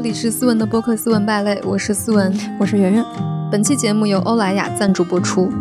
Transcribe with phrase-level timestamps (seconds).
[0.00, 3.04] 这里是思文的播客《思文败类》，我是思文，我是圆圆。
[3.52, 5.52] 本期节目由欧莱雅赞助播出。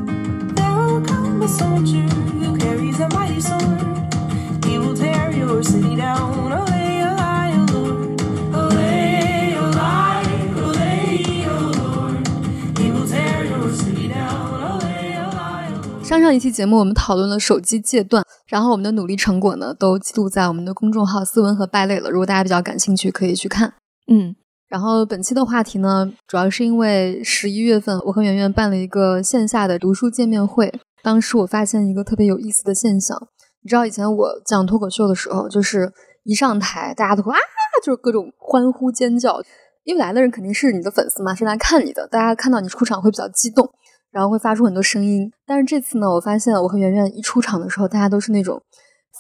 [16.01, 22.09] 上上一期节目，我们讨论了手机戒断，然后我们的努力成果呢，都记录在我们的公众号“斯文和败类”了。
[22.09, 23.73] 如果大家比较感兴趣，可以去看。
[24.09, 24.35] 嗯，
[24.67, 30.73] 然后本期的话题呢，主要是因为十一月份我和圆圆办了一个线下的读书见面会，
[31.03, 33.17] 当时我发现一个特别有意思的现象。
[33.61, 35.91] 你知道以前我讲脱口秀的时候，就是
[36.23, 37.37] 一上台，大家都会啊，
[37.83, 39.41] 就是各种欢呼尖叫，
[39.83, 43.69] 因为来的人肯定是你的粉丝嘛，是来看你的，大家看到你出场会比较激动。
[44.11, 48.59] 然后会发出很多声音，但是这次呢，我发现我和圆圆一出场的时候，大家都是那种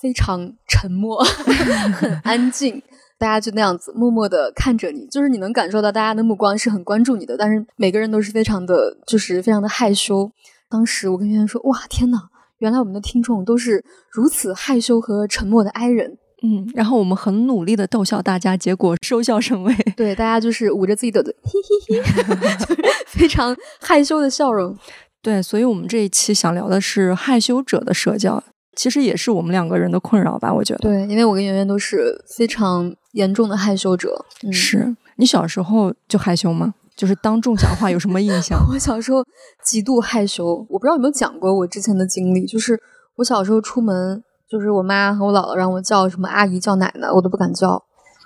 [0.01, 1.23] 非常沉默、
[1.93, 2.81] 很安静，
[3.19, 10.31] 大家就那样子默默的看着你，就是你能感受到大家的目光是很关注你的，但是每个人都是非常的，就是非常的害羞。
[10.69, 19.75] 当时我跟圆圆说：“哇，天呐，原来我们的听众都是如此害羞和沉默的 I 人。”嗯，然后我们很努力的逗笑大家，结果收效甚微。
[19.97, 21.51] 对，大家就是捂着自己的嘴，嘿
[21.89, 24.77] 嘿嘿， 非常害羞的笑容。
[25.21, 28.41] 对，所以我们这一期想聊的是害羞者的社交，
[28.75, 30.53] 其实也是我们两个人的困扰吧？
[30.53, 30.79] 我觉得。
[30.79, 34.25] 对，因为我跟圆圆都是非常严重的害羞者。
[34.51, 36.73] 是你小时候就害羞吗？
[36.95, 38.59] 就是当众讲话有什么印象？
[38.71, 39.23] 我小时候
[39.63, 42.79] 极度害羞，我不知道有没有讲过我之前的经历，就是
[43.15, 44.23] 我小时候出门。
[44.49, 47.83] 就是我妈和我姥姥让我叫什么阿姨叫奶奶，我都不敢叫。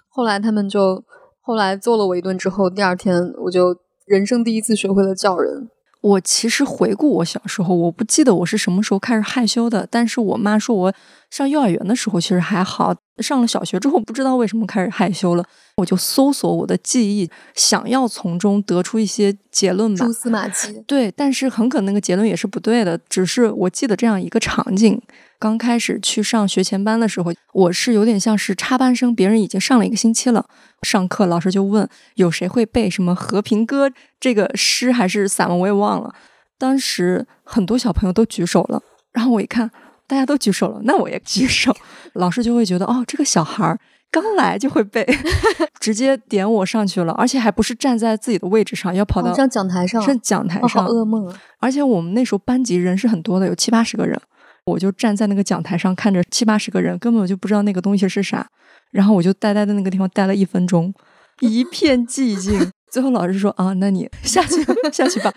[0.08, 1.04] 后来他们就
[1.42, 5.70] 后来揍了我一顿之后，第二天我就人生第一次学会了叫人。
[6.04, 9.88] 我其实回顾我小时候，我不记得我是什么时候开始害羞的。
[9.90, 10.94] 但是我妈说我
[11.34, 15.44] 上幼儿园的时候其实还好，上了小学之后不知道为什么开始害羞了。
[15.78, 20.84] 我就搜索我的记忆，想要从中得出一些结论吧，蛛丝马迹。
[20.86, 22.96] 对，但是很可能那个结论也是不对的。
[23.10, 25.02] 只是我记得这样一个场景。
[25.40, 30.46] 刚开始去上学前班的时候，我是有点像是插班生，别人已经上了一个星期了。
[30.84, 33.90] 上课老师就问有谁会背什么《和平歌》
[34.20, 36.14] 这个诗还是散文，我也忘了。
[36.60, 38.80] 当时很多小朋友都举手了，
[39.12, 39.72] 然后我一看
[40.08, 41.76] 大家都举手了，那我也举手。
[42.14, 43.80] 老师就会觉得哦，这个小孩儿
[44.12, 45.06] 刚来就会背，
[45.80, 51.42] 直接点我上去了，而且还不是站在自己的位置上，要跑到上讲台上，上讲台上，噩梦啊！
[51.60, 54.20] 而且我们那时候班级人是很多的，有七八十个人。
[54.66, 58.48] 我就站在那个讲台上，看着七八十个人，根本就不知道那个东西是啥。
[58.92, 60.94] 然后我就呆呆的那个地方待了一分钟，
[61.42, 62.72] 一片寂静。
[62.90, 65.34] 最后老师说：“啊，那你下去下去吧。”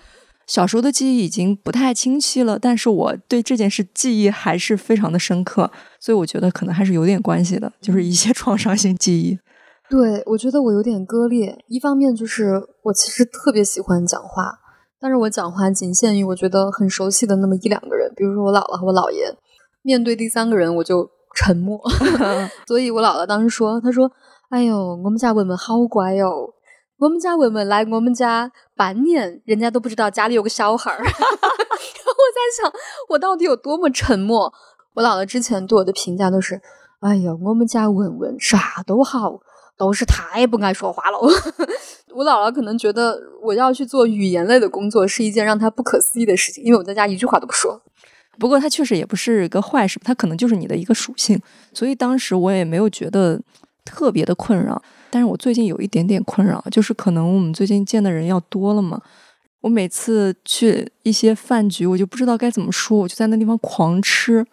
[0.46, 5.70] 小时候的记忆已经不太清晰了，但是我对这件事记忆还是非常的深刻，
[6.00, 9.38] 所以我觉得可能还是有点关系的，就是一些创伤性记忆。
[9.88, 11.64] 对，我觉得我有点割裂。
[11.68, 14.60] 一方面就是我其实特别喜欢讲话。
[14.98, 19.36] 但是我讲话仅限于我觉得很熟悉的那么一两个人，比如说我姥姥和我姥爷。
[19.82, 21.78] 面对第三个人，我就沉默。
[22.66, 24.10] 所以我姥姥当时说：“她说，
[24.48, 26.52] 哎呦，我们家文文好乖哟，
[26.98, 30.98] 我们家文文来我们家半年，人家都不知道家里有个小孩儿。
[31.04, 32.72] ”然后我在想，
[33.10, 34.52] 我到底有多么沉默？
[34.94, 36.60] 我姥姥之前对我的评价都是
[37.00, 39.40] ：“哎呀，我们家文文啥都好。”
[39.78, 41.18] 都是太不爱说话了。
[42.16, 47.78] 我姥姥可能觉得我要去做语言类的工作是一件让她不可思议的事情，因为我在家一句话都不说。
[48.38, 51.38] 不过她确实也不是一个坏事，她可能就是你的一个属性。
[51.74, 53.38] 所以当时我也没有觉得
[53.84, 54.82] 特别的困扰。
[55.16, 59.00] 但是我最近有一点点困扰，就是可能我们最近见的人要多了嘛。
[59.62, 64.44] 我每次去一些饭局，我就不知道该怎么说，我就在那地方狂吃。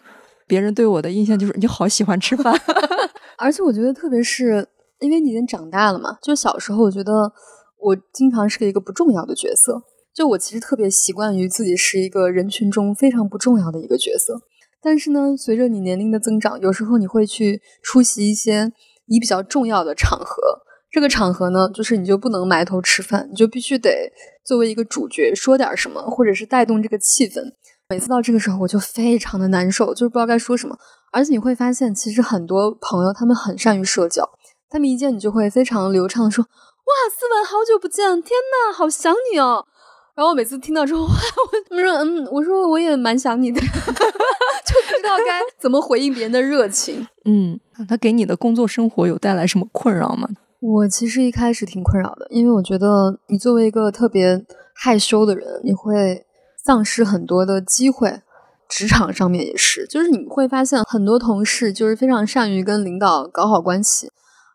[0.47, 2.53] 别人对我的印象就是你好喜欢吃饭，
[3.37, 4.69] 而且我觉得特别是。
[4.99, 7.33] 因为你已经长大了嘛，就小时候我觉得
[7.77, 9.83] 我经常是一个不重要的角色，
[10.15, 14.39] 就我其实特别习惯于自己是一个人群中非常不重要的一个角色。
[14.81, 18.71] 但是呢，随着你年龄的增长，有时候你会去出席一些
[19.13, 20.41] 你比较重要的场合，
[20.89, 24.11] 这个场合呢，就是你就不能埋头吃饭，你就必须得
[24.43, 27.39] 作为一个主角说点什么，或者是带动这个气氛。
[27.87, 30.75] 每次到这个时候，我就非常的难受，就是不知道该说什么。
[31.11, 34.27] 而且你会发现，其实很多朋友他们很善于社交。
[34.67, 38.19] 他们一见你就会非常流畅的说：“哇，思文，好久不见！
[38.19, 39.67] 天呐，好想你哦！”
[40.15, 41.11] 然后我每次听到之后，哇，
[41.71, 43.59] 我说：“嗯，我说我也蛮想你的。
[43.65, 47.05] ”就不知道该怎么回应别人的热情。
[47.25, 50.29] 嗯，他给你的工作生活有带来什么困扰吗？
[50.59, 56.25] 我其实一开始挺困扰的，因为我觉得你作为一个特别害羞的人，你会
[56.63, 58.21] 丧失很多的机会。
[58.69, 64.09] 职场上面也是，就是你会发现很多同事就是非常善于跟领导搞好关系。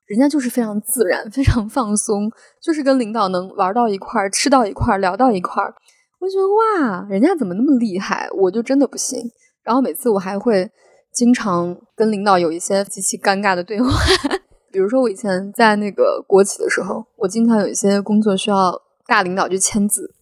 [0.09, 2.31] 人家就是非常自然、非常放松，
[2.63, 5.73] 就是跟领导能玩到一块儿、吃到一块儿、聊到一块儿。
[6.19, 8.27] 我就觉得哇，人家怎么那么厉害？
[8.33, 9.21] 我就真的不行。
[9.63, 10.69] 然后每次我还会
[11.13, 13.89] 经常跟领导有一些极其尴尬的对话。
[14.73, 20.15] 比如说我以前在那个国企的时候，我经常有一些工作需要大领导去签字。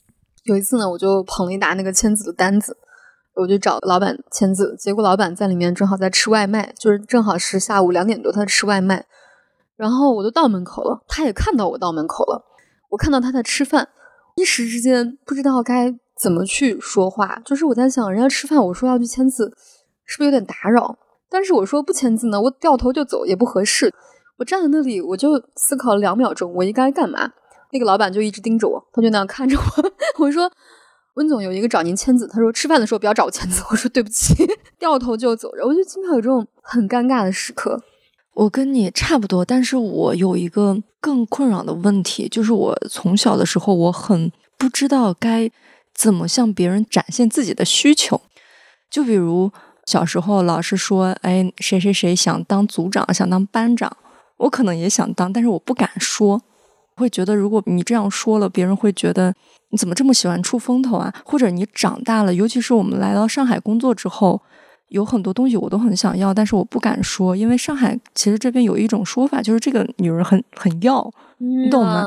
[0.44, 2.76] 有一次呢，我就捧了一沓那个签字的单子，
[3.34, 4.76] 我就找老板签字。
[4.78, 9.06] 结果老板在里面正好在吃外卖，就是正好是下午两点多，他吃外卖。
[9.76, 12.44] 然后我都到门口了，他也看到我到门口了。
[12.90, 13.88] 我看到他在吃饭，
[14.36, 17.40] 一时之间不知道该怎么去说话。
[17.44, 19.52] 就是我在想，人家吃饭，我说要去签字，
[20.04, 20.96] 是不是有点打扰？
[21.28, 23.92] 但是我说不签字呢，我掉头就走也不合适。
[24.38, 27.32] 我站在那里，我就思考了两秒钟，我应该干嘛？
[27.72, 29.90] 那个老板就一直盯着我，他就那样看着我。
[30.24, 30.50] 我说
[31.14, 34.34] ：“温总有一个找您签字。”他说：“吃饭的时候不要找我签字。”我说：“对不起。
[34.78, 35.50] ”掉头就走。
[35.64, 37.82] 我就经常有这种很尴尬的时刻。
[38.36, 45.50] 我跟你差不多，但是我有一个更困扰的问题，就是我从小的时候，我很不知道该
[45.94, 48.20] 怎么向别人展现自己的需求。
[48.90, 49.50] 就比如
[49.86, 53.96] 小时候，老师说：“哎，谁谁谁想当组长，想当班长。”
[54.36, 56.42] 我可能也想当，但是我不敢说。
[56.96, 59.32] 会觉得，如果你这样说了，别人会觉得
[59.70, 61.14] 你怎么这么喜欢出风头啊？
[61.24, 64.42] 或者你长大了，尤其是我们来到上海工作之后，
[64.88, 72.04] 有很多东西我都很想要，但是我不敢说，因为上海其实这边有一种说法，就是这个女人很很要，你懂吗？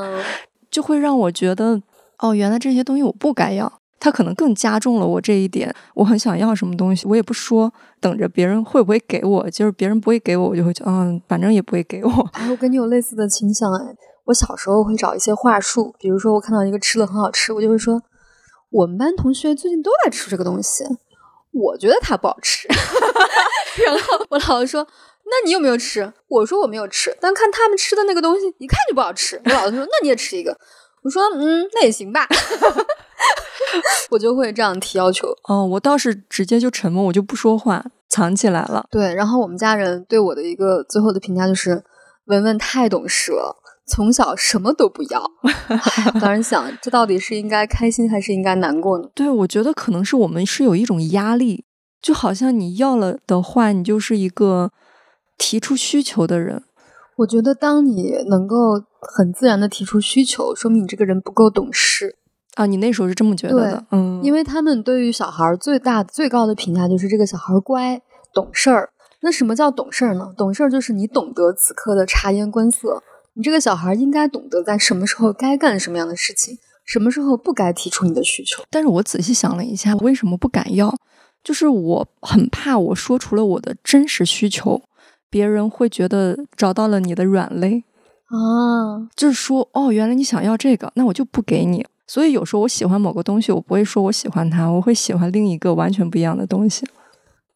[0.71, 1.81] 就会让我觉得，
[2.19, 5.73] 哦，原来这些东西我不该要，他可能更加重了我这一点。
[5.95, 12.11] 我很想要什么东西，我也不说，等着别人会不会给我，就是别人不会给我，我就会觉得，嗯，反正也不会给我。
[12.33, 13.95] 哎，我跟你有类似的倾向，哎。
[14.25, 17.99] 我小时候会找一些话术，比如说我看到一个吃的很好吃，我就会说
[18.69, 20.83] 我们班同学最近都在吃这个东西，
[21.51, 22.67] 我觉得它不好吃。
[23.85, 24.85] 然后我姥姥说
[25.25, 30.57] ：“那你有没有吃？”我说：“我没有吃，但看他们吃的那个东西，一看就不好吃。”我姥姥说：“那你也吃一个。”
[31.03, 32.27] 我说：“嗯，那也行吧。
[34.09, 35.27] ”我就会这样提要求。
[35.47, 38.85] 哦，我倒是直接就沉默，我就不说话，藏起来了。
[38.91, 41.83] 对，然后我们家人对我的一个最后的评价就是
[42.25, 43.55] ：“文文太懂事了。”
[43.89, 45.31] 从小什么都不要，
[46.21, 49.09] 当然想这到底是应该开心还是应该难过呢？
[49.15, 51.65] 对，我觉得可能是我们是有一种压力，
[52.01, 54.71] 就好像你要了的话，你就是一个
[55.37, 56.63] 提出需求的人。
[57.17, 62.15] 我觉得当你能够很自然的提出需求，说明你这个人不够懂事
[62.55, 62.65] 啊。
[62.65, 68.01] 你那时候是这么觉得的，嗯，因为他们对于小孩最大最高的评价就是这个小孩乖
[68.33, 68.91] 懂事儿。
[69.21, 70.29] 那什么叫懂事儿呢？
[70.37, 73.03] 懂事儿就是你懂得此刻的察言观色。
[73.39, 78.61] 你这个小孩应该懂得在什么时候该干什么样的事情，什么时候不该提出你的需求。
[78.69, 80.93] 但是我仔细想了一下，为什么不敢要？
[81.41, 84.81] 就是我很怕我说出了我的真实需求，
[85.29, 87.85] 别人会觉得找到了你的软肋
[88.25, 91.87] 啊，就是说，哦，原来你想要这个，那我就不给你。
[92.07, 96.85] 所以有时候我喜欢某个东西，我不会说我喜欢它，我会喜欢另一个完全不一样的东西。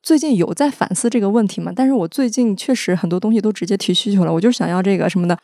[0.01, 1.73] 最近有在反思这个问题嘛？
[1.75, 5.37] 但是我最近确实很多东西都直接提需求了，我就是想要这个什么的。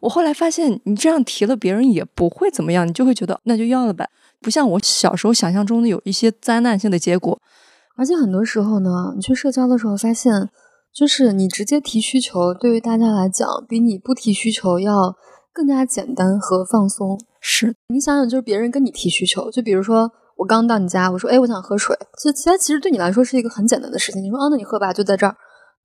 [0.00, 4.08] 我后来发现，你这样提了，别人也不会怎么样，你就会觉得那就要了呗。
[4.40, 7.38] 不像我小时候想象中的有一些灾难性的结果。
[7.96, 10.50] 而且很多时候呢，你去社交的时候发现，
[10.92, 15.16] 就是你直接提需求，对于大家来讲，比你不提需求要
[15.52, 17.18] 更加简单和放松。
[17.40, 24.22] 是你想想，就是别人跟你提需求，就比如说我刚到你家，我说哎，我想喝水，就其他其实对你来说是一个很简单的事情。
[24.22, 25.34] 你说啊，那你喝吧，就在这儿。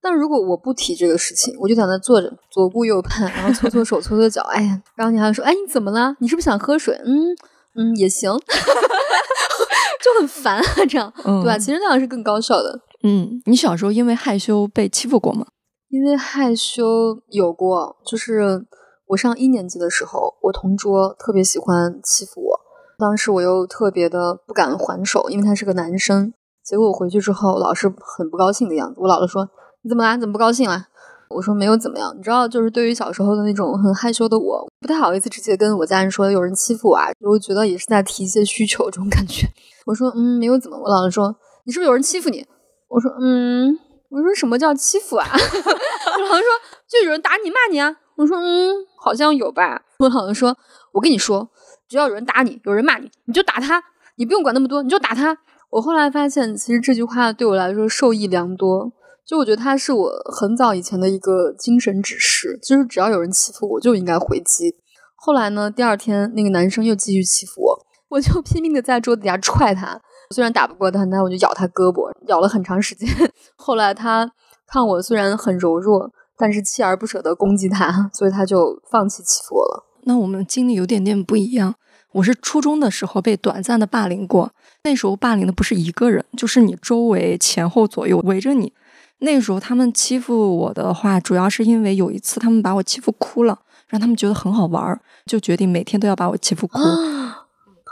[0.01, 6.15] 但如果我不提这个事情，我就在那坐着，左顾右盼，然后搓搓手、搓搓脚，哎呀，然后你还说，哎，你怎么了？
[6.19, 6.99] 你是不是想喝水？
[7.05, 7.35] 嗯
[7.75, 8.31] 嗯，也行，
[10.03, 11.57] 就很烦啊，这样，对吧？
[11.57, 12.79] 其实那样是更高效的。
[13.03, 15.45] 嗯，你小时候因为害羞被欺负过吗？
[15.89, 16.83] 因为害羞
[17.29, 18.65] 有过，就是
[19.07, 22.59] 我上一年级的时候，我同桌特别喜欢欺负我，
[22.97, 26.33] 当时我又特别的不敢还手，因为他是个男生。
[26.63, 28.95] 结果我回去之后，老师很不高兴的样子。
[28.97, 29.47] 我姥姥说。
[29.83, 30.17] 你怎么啦？
[30.17, 30.87] 怎么不高兴了？
[31.29, 32.13] 我说没有怎么样。
[32.15, 39.47] 你知道，就是对于小时候的那种很害羞的我，不太好意思直接跟我家人说有人欺负我啊，我觉得也是在提一些需求这种感觉。
[39.87, 40.77] 我说嗯，没有怎么。
[40.77, 42.45] 我姥姥说你是不是有人欺负你？
[42.89, 43.77] 我说嗯，
[44.09, 45.25] 我说什么叫欺负啊？
[45.31, 46.45] 我姥姥说
[46.87, 47.95] 就有人打你骂你啊。
[48.17, 49.81] 我说嗯，好像有吧。
[49.99, 50.55] 我姥姥说
[50.91, 51.49] 我跟你说，
[51.87, 53.81] 只要有人打你，有人骂你，你就打他，
[54.17, 55.37] 你不用管那么多，你就打他。
[55.69, 58.91] 我后来发现，其实这句话对我来说受益良多。
[59.25, 64.75] 就我觉得他是我很早以前的一个精神指示，就是只要有人欺负我，就应该回击。
[65.15, 70.01] 后来呢，第二天那个男生又继续欺负我，我就拼命的在桌子底下踹他。
[70.31, 73.07] 虽然打不过他，但我就咬他胳膊，咬了很长时间。
[73.55, 74.31] 后来他
[74.67, 79.85] 看我虽然很柔弱，但是锲而不舍的攻击他，所以他就放弃欺负我了。
[80.03, 81.75] 那我们经历有点点不一样。
[82.13, 84.51] 我是初中的时候被短暂的霸凌过，
[84.83, 88.73] 那时候霸凌的不是一个人，就是你周围前后左右围着你。
[89.21, 96.79] 那时候他们欺负我的话，主要是因为有一次他们把我欺负哭了，让他们觉得很好玩儿，就决定每天都要把我欺负哭。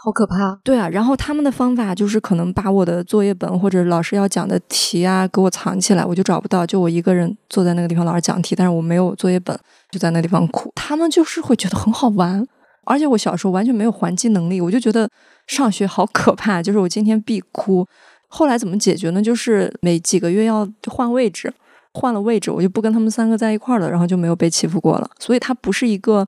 [0.02, 0.58] 好可怕！
[0.64, 9.60] 对啊，然后他们的方法就是可能把我的作业本或者老师要讲的题啊给我藏起来，我就找不到，就我一个人坐在那个地方，老师讲题，但是我没有作业本，
[9.92, 10.72] 就在那地方哭。
[10.74, 12.48] 他们就是会觉得很好玩，
[12.86, 15.10] 而且我小时候完全没有还击能力，我就觉得
[15.48, 17.86] 上学好可怕，就是我今天必哭。
[18.30, 19.22] 后来怎么解决呢？
[19.22, 21.54] 就是每几个月要换位置，
[21.94, 25.10] 换了位置，我就不跟他们三个在一块儿了，然后就没有被欺负过了。
[25.20, 26.26] 所以它不是一个。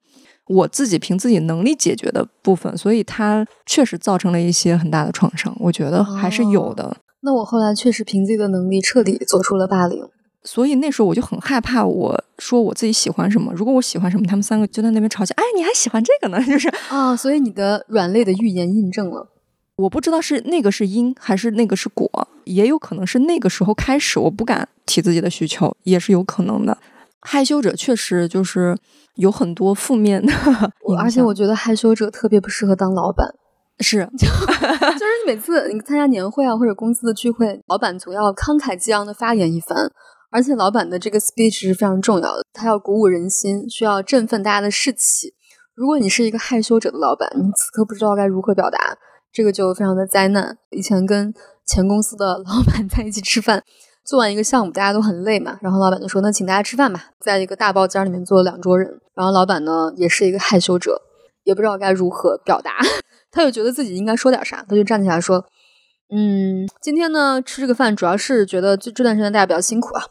[0.48, 6.98] 我自己凭自己能力解决的部分，所以它确实造成了一些很大的创伤，我觉得还是有的。
[7.22, 10.04] 那我后来确实凭自己的能力彻底做出了霸凌，
[10.44, 15.34] 所以那时候我就很害怕，我说我自己喜欢什么，如果我喜欢什么，他们三个就在那边吵架。
[15.38, 16.44] 哎，你还喜欢这个呢？
[16.44, 19.30] 就是啊，所以你的软肋的预言印证了。
[19.82, 22.08] 我不知道是那个是因还是那个是果，
[22.46, 26.78] 也有可能是那个时候开始我不敢提自己的需求，也是有可能的。
[27.22, 28.78] 害羞者确实就是
[29.16, 30.34] 有很多负面的，
[31.00, 33.28] 而且我觉得害羞者特别不适合当老板。
[33.82, 39.90] 是，就是每次你参加年会啊或者公司的聚会，老板总要慷慨激昂的发言一番，
[40.30, 45.34] 而且老板的这个 speech 是非常重要的，他要鼓舞人心，需要振奋大家的士气。
[45.74, 48.78] 如果你是一个害羞者的老板，你此刻不知道该如何表达，
[49.32, 50.58] 这个就非常的灾难。
[50.70, 51.34] 以前跟
[51.66, 53.64] 前公司的老板在一起吃饭。
[54.04, 61.00] 做完一个项目，大家都很累嘛，然后老板就说：“那请大家吃饭吧。”在一个大包间里面坐了两桌人，然后老板呢也是一个害羞者，
[61.44, 62.72] 也不知道该如何表达，
[63.32, 65.46] 他就觉得自己应该说点啥，他就站起来说
[66.10, 70.04] ：“嗯，今天呢吃这个饭主要是觉得这这段时间大家比较辛苦啊，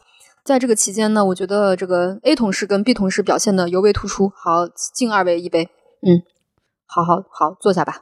[0.45, 4.31] 在这个期间呢，我觉得这个 A 同事跟 B 同事表现的尤为突出。
[4.33, 5.69] 好，敬二位一杯。
[6.01, 6.23] 嗯，
[6.87, 8.01] 好好好，坐下吧。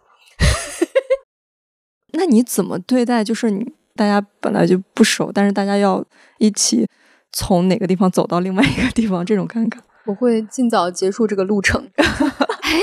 [2.13, 3.23] 那你怎么对待？
[3.23, 3.73] 就是你。
[3.95, 6.01] 大家本来就不熟，但是大家要
[6.37, 6.87] 一起
[7.33, 11.85] 从哪个地方走到另外一个地方，这种尴尬，我会尽早结束这个路程。
[11.97, 12.79] 哎，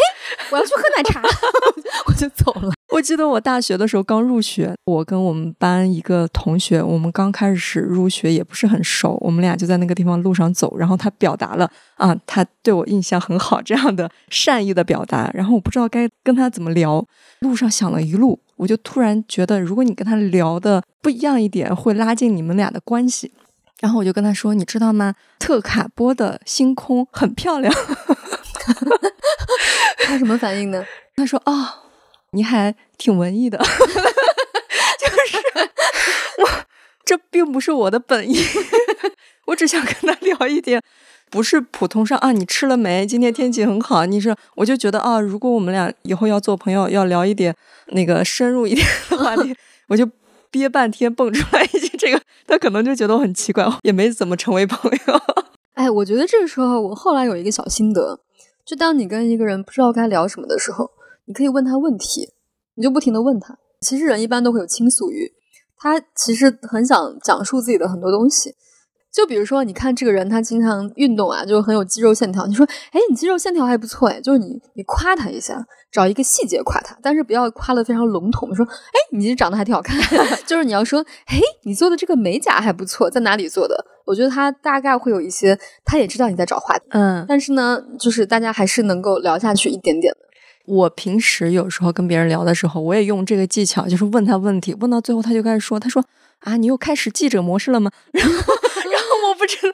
[0.50, 1.23] 我要去喝奶茶，
[2.04, 2.75] 我就走了。
[2.90, 17.02] 我记得我大学的时候刚入学，我跟我们班一个同学，我们刚开始入学也不是很熟，我们俩就在那个地方路上走，然后他表达了啊，他对我印象很好这样的善意的表达，然后我不知道该跟他怎么聊，
[17.40, 18.38] 路上想了一路。
[18.56, 23.32] 我就突然觉得，如果你跟他聊的不一样一点，会拉近你们俩的关系。
[23.80, 25.14] 然后我就跟他说：“你知道吗？
[25.38, 27.72] 特卡波的星空很漂亮。
[30.04, 30.82] ”他什么反应呢？
[31.14, 31.68] 他说：“哦，
[32.30, 33.58] 你还挺文艺的。
[34.98, 35.38] ”就是
[36.38, 36.48] 我，
[37.04, 38.42] 这并不是我的本意。
[39.47, 40.83] 我只想跟他聊一点。
[41.29, 43.05] 不是普通上啊，你吃了没？
[43.05, 44.07] 今天天气很好。
[44.07, 47.53] 你说，我就觉得啊，如果我们俩以后要做朋友，要聊一点
[47.88, 49.53] 那个深入一点的话题，
[49.88, 50.09] 我就
[50.53, 55.21] 憋半天蹦出来一句这个，他可能就觉得我很奇怪，也没怎么成为朋友。
[55.75, 58.21] 哎，我觉得这个时候，我后来有一个小心得，
[58.65, 60.93] 就当你跟一个人不知道该聊什么的时候，
[61.25, 62.31] 你可以问他问题，
[62.76, 63.59] 你就不停的问他。
[63.81, 65.33] 其实人一般都会有倾诉欲，
[65.76, 68.55] 他其实很想讲述自己的很多东西。
[69.16, 72.46] 就比如说，你看这个人，他经常运动啊，就很有肌肉线条。
[72.46, 78.54] 你说，哎，你肌肉线条还不错，哎，就是你，你夸他一下，找一个细节夸他，但是不要夸的非常笼统。
[78.54, 79.99] 说，哎，你其实长得还挺好看。
[80.44, 83.87] 就是你要说，哎，你做的这个美甲还不错，在哪里做的？
[84.04, 86.85] 我觉得他大概会有一些，他也知道你在找话题。
[86.90, 90.18] 嗯，但是呢，就是大家还是能够聊下去一点点的。
[90.66, 96.04] 我平时有时候跟别人聊的时候，我也用这个技巧，就是问他问题，问到最后他就开始说，他说，
[96.40, 97.90] 啊，你又开始记者模式了吗？
[98.12, 98.52] 然后。
[99.28, 99.73] 我不知道，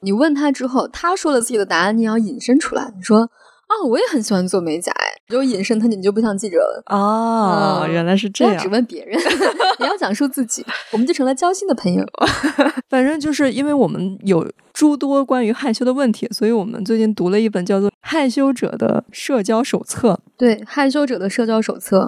[0.00, 2.92] 你问他之后，他说了自己的答案，你要引申出来。
[2.96, 6.82] 你说啊，我也很喜欢做美甲，哎，就引申他，你就不像记者了。
[6.86, 8.58] 哦，原来是这样。
[8.62, 9.18] 只问别人，
[9.80, 12.04] 你要讲述自己，我们就成了交心的朋友。
[12.90, 20.12] 反正就是因为我们有诸多关于害羞的问题，所以我们最近读了一本叫做《害羞者的社交手册》。
[20.36, 22.00] 对，《害羞者的社交手册》，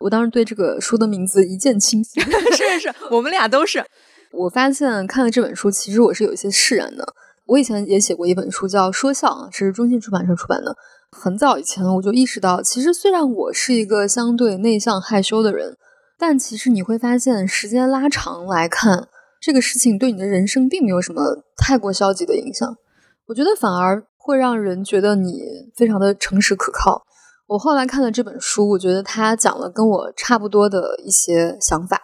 [0.00, 2.22] 我当时对这个书的名字一见倾心。
[2.54, 3.84] 是是，我们俩都是。
[4.32, 7.14] 我发现看了这本书，其实我是有一些释然的。
[7.46, 10.76] 我以前也写过一本书，叫《说笑》，啊，是中信出版社出版的。
[11.10, 15.78] 很早以前我就意识到，其实虽然我是一个相对内向害羞的人，
[16.18, 19.08] 但其实你会发现，时间拉长来看，
[19.40, 22.76] 这个事情对你的人生并没有什么太过消极的影响。
[23.28, 27.06] 我觉得反而会让人觉得你非常的诚实可靠。
[27.46, 31.98] 我后来看了这本书，我觉得他讲了跟我差不多的一些想法。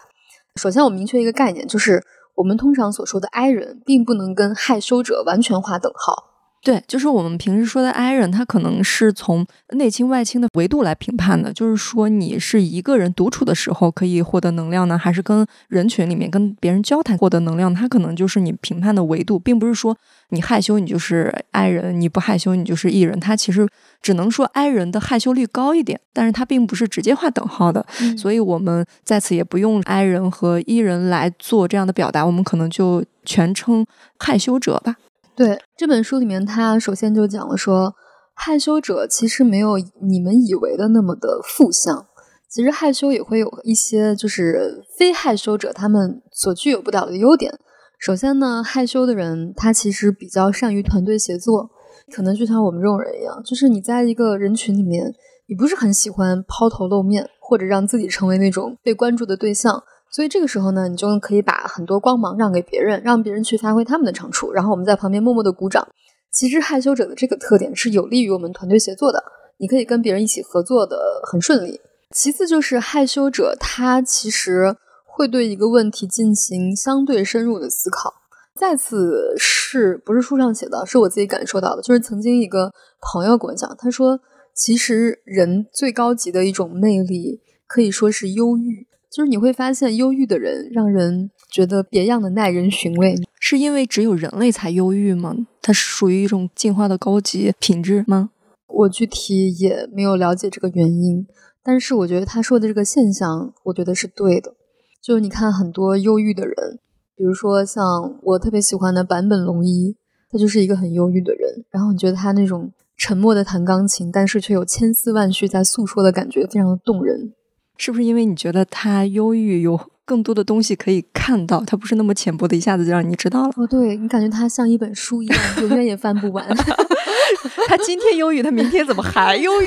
[0.61, 2.05] 首先，我明确一个概念，就是
[2.37, 6.34] 我们通常所说的 I 人，并不能跟害羞者完全划等号。
[6.65, 11.53] 对，就是我们平时说的 I 人，他可能是从内倾外倾的维度来评判的。
[11.53, 17.75] 就是说，你是一个人独处的时候可以获得能量呢，还是跟人群里面跟别人交谈获得能量？
[17.75, 19.95] 他可能就是你评判的维度，并不是说
[20.31, 23.21] 你害羞你就是 I 人，你不害羞你就是 E 人。
[23.21, 23.69] 他其实
[24.01, 27.85] 只能说 I 人的害羞率高一点，但是它并不是直接画等号的。
[28.17, 33.85] 所以我们在此也不用 I 人和 E 人来做这样的表达，我们可能就全称
[34.19, 34.97] 害羞者吧。
[35.37, 37.95] 对这本书里面，他首先就讲了说，
[38.35, 42.07] 害羞者其实没有你们以为的那么的负向。
[42.49, 47.53] 其实害羞也会有一些就是非害羞者他们所具有不了的优点。
[47.99, 51.69] 首先呢，害羞的人他其实比较善于团队协作，
[52.15, 55.13] 可能就像我们这种人一样，就是你在一个人群里面，
[55.49, 59.83] 你不是很喜欢抛头露面，或者让自己成为那种被关注的对象。
[60.11, 65.87] 所以这个时候呢，你就可以把很多光芒让给别人，让别人去发挥他们的长处，然后我们在旁边默默的鼓掌。
[66.31, 69.23] 其实害羞者的这个特点是有利于我们团队协作的，
[69.59, 71.81] 你可以跟别人一起合作的很顺利。
[72.11, 78.15] 其次就是害羞者，他其实会对一个问题进行相对深入的思考。
[78.55, 84.21] 再次是不是书上写的，是我自己感受到的，就是曾经一个朋友跟我讲，他说，
[84.55, 88.87] 其实人最高级的一种魅力可以说是忧郁。
[89.15, 95.37] 就是你会发现，忧郁的人让人觉得别样的耐人寻味，是因为只有人类才忧郁吗？
[95.63, 98.31] 它是属于一种进化的高级品质吗？
[98.67, 101.25] 我具体也没有了解这个原因，
[101.63, 104.55] 但是我觉得他说的这个现象，我觉得是对的。
[105.01, 106.81] 就是你看很多忧郁的人，
[107.15, 107.85] 比如说像
[108.21, 109.95] 我特别喜欢的坂本龙一，
[110.29, 117.33] 他就是一个很忧郁的人，然后你觉得他那种沉默的弹钢琴，但是却有千丝万绪在诉说的感觉，非常的动人。
[117.77, 123.51] 是不是因为你觉得他忧郁，有更多的东西可以看到，他不是那么浅薄的，一下子就让你知道了？
[123.57, 126.47] 哦，对你感觉他像一本书一样，永远也翻不完。
[127.67, 129.67] 他今天忧郁，他明天怎么还忧郁？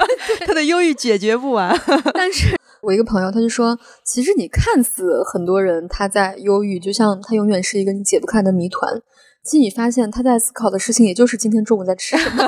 [0.46, 1.74] 他的忧郁解决不完。
[2.12, 9.00] 但是我一个朋友他就说，其实你看似很多人他在忧郁，就像他永远是一个你解不开的谜团。
[9.42, 12.44] 其实你发现他在思考的事情，也就是今天中午在吃什么，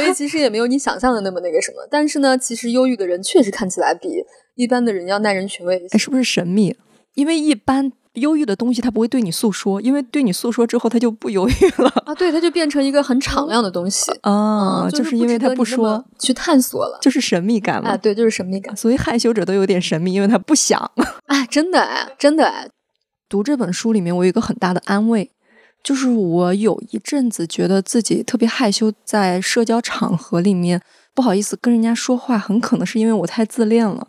[0.00, 1.86] 所以其实也没有你想象的那么那个什么。
[1.90, 4.08] 但是呢，其实忧郁的人确实看起来比
[4.54, 5.86] 一般的人要耐人寻味。
[5.90, 6.76] 哎，是不是神秘？
[7.14, 12.14] 因为一般忧郁的东西他不会对你诉说，因为对你诉说之后他就不忧郁了啊。
[12.14, 17.90] 对，他就变成一个很敞亮的东西啊，就是因为他不说去探索了，就是神秘感嘛。
[17.90, 18.76] 啊，对，就是神秘感。
[18.76, 20.90] 所以害羞者都有点神秘，因为他不想。
[21.26, 22.68] 哎，真的哎，真的哎。
[23.28, 25.30] 读这本书里面，我有一个很大的安慰。
[25.82, 30.80] 就是我有一阵子觉得自己特别害羞，在社交场合里面
[31.14, 34.06] 不好意思跟人家说话，很可能是因为我太自恋了，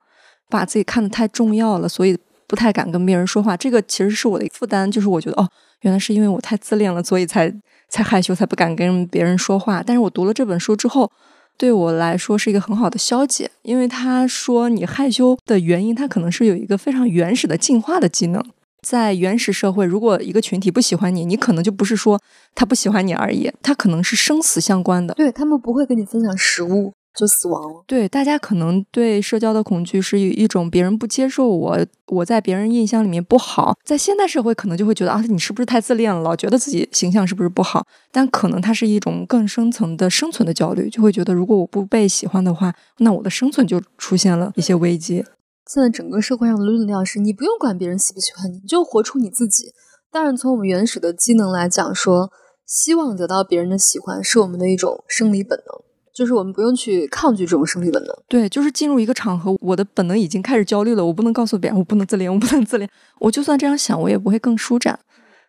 [0.49, 3.55] 把自己看得太重要了，所以不太敢跟别人说话。
[3.55, 5.47] 这个其实是我的负担，就是我觉得哦，
[5.81, 7.53] 原来是因为我太自恋了，所以才
[7.87, 9.81] 才害羞，才不敢跟别人说话。
[9.81, 11.09] 但是我读了这本书之后，
[11.57, 18.43] 对我来说是一个很好的消解，因为他说你害羞的原因，它可能是有一个非常原始的进化的技能。
[18.87, 22.19] 在原始社会，如果一个群体不喜欢你，你可能就不是说
[22.55, 25.13] 他不喜欢你而已，他可能是生死相关的。
[25.13, 27.83] 对他们不会跟你分享食物就死亡了。
[27.85, 33.77] 对，大家可能对社交的恐惧是一种别人不接受我，我在别人印象里面不好。
[33.85, 37.85] 在现代社会，可能就会觉得啊，你是不是太自恋了，老觉得自己形象是不是不好？
[38.11, 45.23] 但可能它是一种更深层的生存的焦虑，就会觉得如果我不被喜欢的话，那我的生存就出现了一些危机。
[45.73, 49.71] 现在整个社会上的论调是你不用管别人喜不喜欢你，你就活出你自己。
[50.11, 52.29] 当然，从我们原始的机能来讲，说
[52.65, 55.67] 希望得到别人的喜欢是我们的一种生理本能，
[56.13, 58.13] 就是我们不用去抗拒这种生理本能。
[58.27, 62.85] 对，就是进入一个场合，我的本能已经开始焦虑了，我不能告诉别人，我不能自怜，我不能自怜。
[63.21, 64.99] 我就算这样想，我也不会更舒展。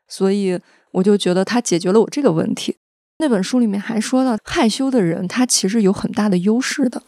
[0.06, 0.56] 所以
[0.92, 2.76] 我就觉得他解决了我这个问题。
[3.18, 7.02] 那本书里面还说到，害羞的人他其实有很大的优势的。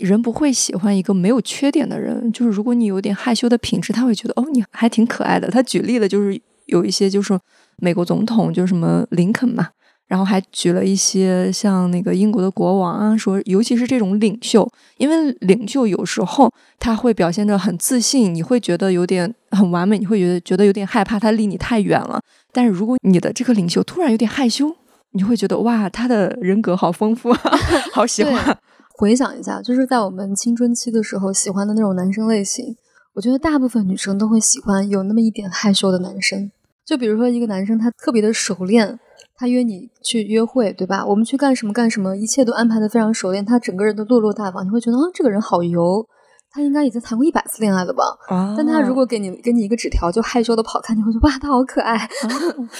[0.00, 5.48] 人不会喜欢一个没有缺点的人，就是如果你有点害羞的品质，他会觉得哦，你还挺可爱的。
[5.50, 7.38] 他举例的就是有一些就是
[7.76, 9.68] 美国总统，就是什么林肯嘛，
[10.06, 22.20] 然后还举了一些像那个英国的国王啊，说尤其是这种领袖，因为领袖有时候他会表现得很自信，你会觉得有点很完美，你会觉得觉得有点害怕他离你太远了。
[22.52, 24.74] 但是如果你的这个领袖突然有点害羞，
[25.12, 27.32] 你会觉得哇，他的人格好丰富，
[27.92, 28.58] 好喜欢。
[29.00, 32.76] 回想一下，就是在我们青春期的时候喜欢的那种男生类型，
[33.14, 36.52] 我觉得大部分女生都会喜欢有那么一点害羞的男生。
[36.84, 39.00] 就比如说一个男生，他特别的熟练，
[39.34, 41.06] 他约你去约会，对吧？
[41.06, 46.06] 我们去干什么干什么，一切都安排的非常熟练，他整个人都落落大方，你会觉得啊，这个人好油。
[46.52, 48.04] 他应该已经谈过一百次恋爱了吧？
[48.28, 51.96] 啊但他如果给你给你一个纸条，就害羞的跑开，你会觉得哇，他好可爱。
[51.96, 52.08] 啊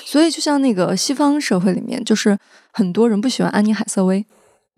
[0.04, 2.36] 所以就像那个西方社会里面，就是
[2.72, 4.26] 很多人不喜欢安妮海瑟薇。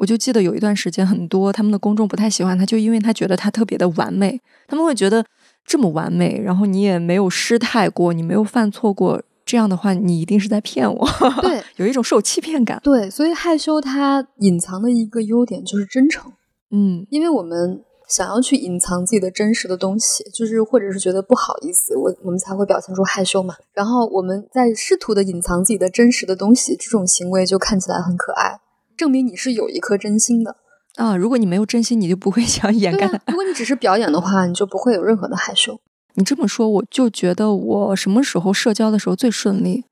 [0.02, 5.24] 我就记得有一段时间，很多他们的公众不太喜欢他，就因为他觉得他特别的完美，他们会觉得
[5.64, 11.08] 这么完美，然后你也没有失态过，你没有犯错过，这样的话你一定是在骗我，
[11.42, 12.80] 对 有一种受欺骗感。
[12.82, 16.32] 对，所以害羞它隐藏的一个优点就是真诚，
[16.72, 23.54] 嗯因为我们想要去隐藏自己的真实的东西，就是或者是觉得不好意思，我我们才会表现出害羞嘛。
[23.72, 28.58] 然后我们在试图的隐藏自己的真实的东西，这种行为就看起来很可爱，
[29.02, 30.54] 证明你是有一颗真心的。
[30.94, 35.80] 啊，如果你没有真心，你就不会 想掩盖啊，如果你只是表演的话，你就不会有任何的害羞。
[36.14, 39.82] 你这么说，我就觉得我什么时候社交的时候最顺利，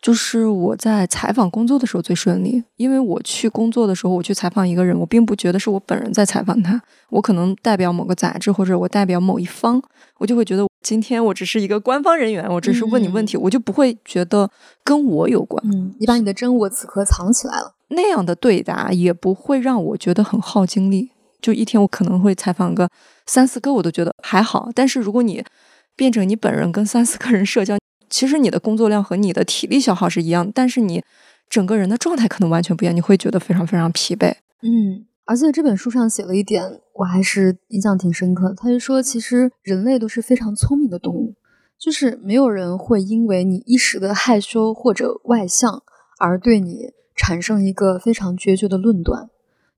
[0.00, 2.64] 就是我在采访工作的时候最顺利。
[2.76, 9.82] 因为我去工作的时候，我去采访一个人，我并不觉得是我本人在采访他，我可能代表某个杂志或者我代表某一方，
[10.16, 14.48] 我就会觉得今天我只是一个官方人员，我只是问你问题，我就不会觉得
[14.82, 15.62] 跟我有关。
[15.66, 17.74] 嗯，你把你的真我此刻藏起来了。
[17.88, 21.10] 那样的对答也不会让我觉得很耗精力。
[21.40, 22.88] 就一天我可能会采访个
[23.26, 24.70] 三四个，我都觉得还好。
[24.74, 25.44] 但是如果你
[25.94, 27.76] 变成你本人跟三四个人社交，
[28.10, 31.02] 其实你的工作量和你的体力消耗是一样，但是你
[31.48, 34.34] 整个人的状态可能完全不一样，你会觉得非常非常疲惫。
[34.62, 38.54] 嗯，而且这本书上写了一点，我还是印象挺深刻的。
[38.56, 41.34] 他就说，其实人类都是非常聪明的动物，
[41.78, 45.82] 就是没有人会因为你一时的害羞或者外向
[46.18, 49.30] 而对你产生一个非常决绝的论断。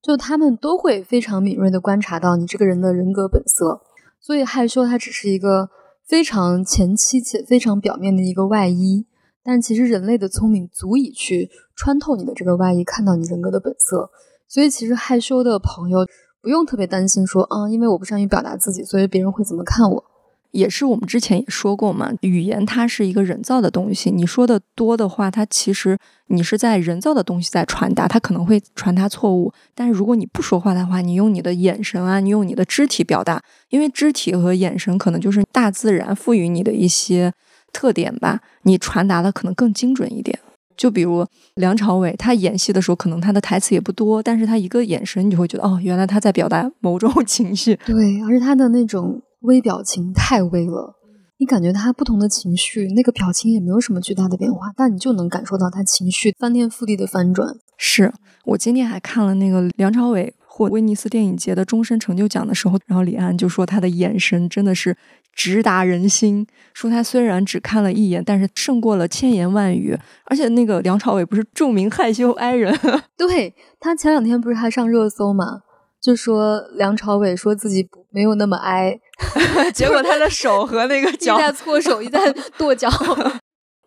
[0.02, 3.80] 就他们都会非常敏锐的观察到你这个人的人格本色，
[4.20, 5.70] 所以害羞它只是一个
[6.06, 9.06] 非常前期且非常表面的一个外衣，
[9.42, 14.10] 但其实人类的聪明足以去穿透你的这个外衣，看到你人格的本色。
[14.46, 15.98] 所以其实害羞的朋友
[16.40, 20.04] 不用特别担心说，啊、因为我不善于表达自己，所以别人会怎么看我。
[20.52, 29.52] 也是我们之前也说过嘛，语言它是一个人造的东西，你说的多的话，它其实你是在人造的东西在传达，它可能会传达错误。
[29.74, 37.32] 但是如果你不说话的话，你用你的眼神啊，你用你的肢体表达，因为肢体和眼神可能就是大自然赋予你的一些
[37.72, 40.38] 特点吧，你传达的可能更精准一点。
[40.76, 47.74] 就比如梁朝伟，他演戏的时候，可能他的台词也不多，但是他一个眼神，你就会觉得哦，原来他在表达某种 情绪。
[47.84, 50.96] 对，而且他的那种微表情太微了，
[51.38, 57.56] 你感觉他不同的情绪，那个表情也没有什么巨大的变化，但你就能感受到他情绪翻天覆地的翻转。
[57.76, 58.12] 是
[58.44, 64.96] 我今天还看了那个梁朝伟获威尼斯电影节的终身成就奖的时候，然后李安就说他的眼神真的是
[65.32, 69.96] 直达人心，说他虽然只看了一眼，但是胜过了千言万语。
[70.24, 72.76] 而且那个梁朝伟不是著名害羞 i 人，
[73.16, 75.60] 对他前两天不是还上热搜嘛，
[76.00, 78.98] 就说梁朝伟说自己不没有那么哀
[79.74, 82.88] 结果他的手和那个脚一脚在搓手，一在 跺脚。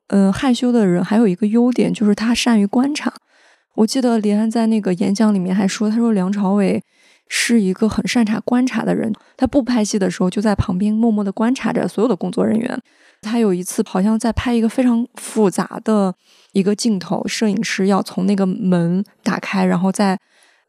[0.07, 3.13] 嗯，害羞的人还有一个优点就是他善于观察。
[3.75, 6.83] 我记得李安在那个演讲里面还说，他说梁朝伟
[7.29, 12.77] 是一个很擅长观察的人，他不拍戏的时候就在旁边默默的观察着所有的工作人员。
[13.21, 16.13] 他有一次好像在拍一个非常复杂的
[16.51, 20.19] 一个镜头，摄影师要从那个门打开，然后再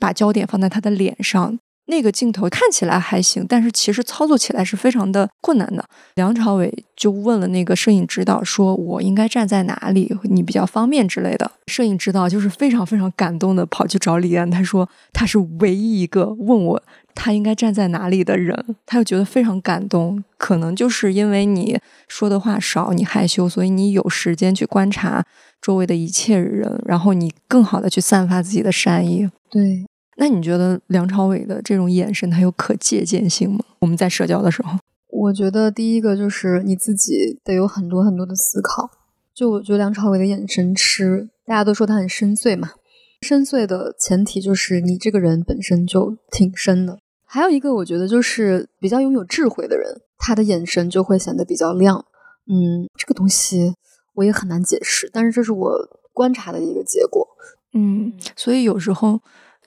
[0.03, 1.57] 把焦点放在他的脸上。
[1.87, 5.85] 那个镜头看起来还行，但是其实操作起来是非常的困难的。
[6.15, 16.81] 梁朝伟就问了那个摄影指导说：“我应该站在哪里，你比较方便之类的。”摄影指导就是非常非常感动的跑去找李安，他说他是唯一一个问我
[17.17, 20.23] 他应该站在哪里的人，他又觉得非常感动。
[20.38, 25.25] 可能就是因为你说的话少，你害羞，所以你有时间去观察
[25.61, 29.29] 周围的一切人，然后你更好的去散发自己的善意。
[29.51, 29.85] 对，
[30.16, 33.61] 那你觉得梁朝伟的这种眼神，他有可借鉴性吗？
[33.81, 38.90] 我们在社交的时候，我觉得第一个就是你自己得有很多很多的思考。
[39.35, 42.72] 就我觉得梁朝伟的眼神是，大家都说他很深邃嘛，
[43.22, 46.98] 深邃的前提就是你这个人本身就挺深的。
[47.25, 52.05] 还有一个，我觉得就是比较拥有智慧的人，他的眼神就会显得比较亮。
[52.46, 53.75] 嗯，这个东西
[54.16, 55.72] 我也很难解释，但是这是我
[56.12, 57.27] 观察的一个结果。
[57.72, 59.18] 嗯，所以有时候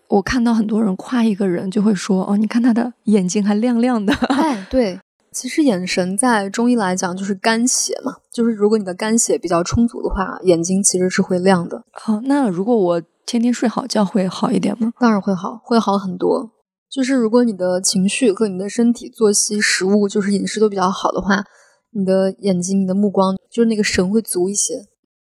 [0.07, 4.13] 我看到很多人夸一个人，就会说：“哦，你看他的眼睛还亮亮的。
[4.29, 4.99] 哎，对，
[5.31, 14.93] 其实眼神在中医来讲就是肝血嘛，就是如果你的肝血比较充足的话，眼睛其实是会亮的，”好，那如果我天天睡好觉，会好一点吗？
[14.99, 16.51] 当然会好，会好很多。
[16.91, 21.43] 就是如果你的情绪和你的身体、作息、食物，就是饮食都比较好的话，
[21.91, 24.75] 你的眼睛、你的目光，就是那个神会足一些。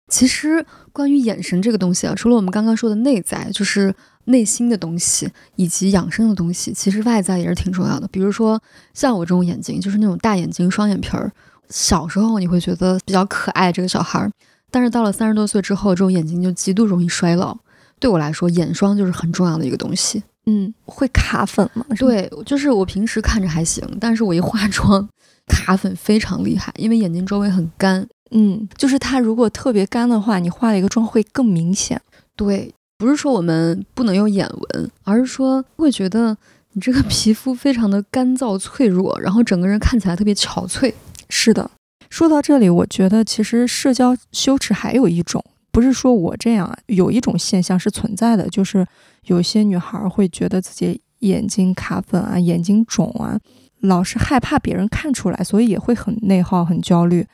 [0.09, 8.07] 其实关于眼神这个东西啊，除了我们刚刚说的内在，就是内心的东西以及养生的东西，其实外在也是挺重要的。
[8.10, 8.62] 比如说
[8.93, 11.31] 像我这种眼睛，就是那种大眼睛、双眼皮儿，
[11.69, 14.31] 小时候你会觉得比较可爱这个小孩儿，
[14.69, 17.57] 但是到了三十多岁之后，这种眼睛就极度容易衰老。
[17.99, 20.23] 对我来说，眼霜就是很重要的一个东西。
[20.47, 21.86] 嗯，会卡粉吗？
[21.97, 25.07] 对，就是我平时看着还行，但是我一化妆，
[25.47, 28.07] 卡粉非常厉害，因为眼睛周围很干。
[28.31, 32.01] 嗯，就是它如果特别干的话，你化了一个妆会更明显。
[32.36, 36.37] 对，不是说我们不能有眼纹，而是说会觉得
[36.73, 40.93] 你这个 皮肤非常的干燥脆弱，然后整个人看起来特别憔悴。
[41.27, 41.71] 是的，
[42.11, 48.85] 说到这里，我觉得其实社交羞耻还有一种，不是说我这样啊，有一种现象是存在的，就是
[49.25, 53.39] 有些女孩会觉得自己眼睛卡粉啊，眼睛肿啊，
[53.79, 57.25] 老是害怕别人看出来，所以也会很内耗、很焦虑。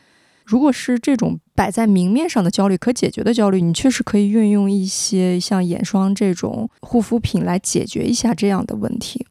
[0.47, 9.25] 如果是这种摆在明面上的焦虑，可解决的焦虑，你确实可以运用一些像眼霜这种护肤品来解决一下这样的问题。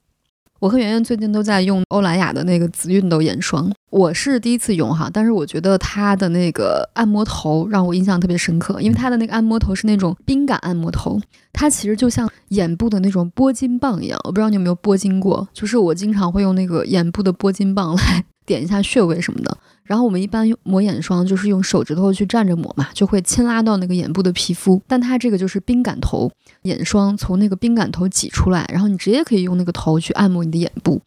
[0.59, 11.19] 我和圆圆最近都在用欧莱雅的那个紫熨斗眼霜，我是第一次用哈，但是我觉得它的那个按摩头让我印象特别深刻，因为它的那个按摩头是那种冰感按摩头，
[11.53, 19.59] 它其实就像眼部的那种拨筋棒一样，我不知道你有没有拨筋过，就是我经常会用那个眼部的拨筋棒来 点一下穴位什么的。
[19.87, 24.83] 然后我们一般用抹眼霜，就是用手指头去蘸着抹嘛，就会牵拉到那个眼部的皮肤。
[24.87, 26.31] 但它这个就是冰感头，
[26.63, 31.01] 眼霜从那个冰感头挤出来，然后你直接可以用那个头去按摩你的眼部，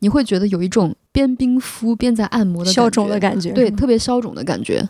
[0.00, 4.86] 你会觉得有一种边冰敷边在按摩的消肿的感觉，对，特别消肿的感觉。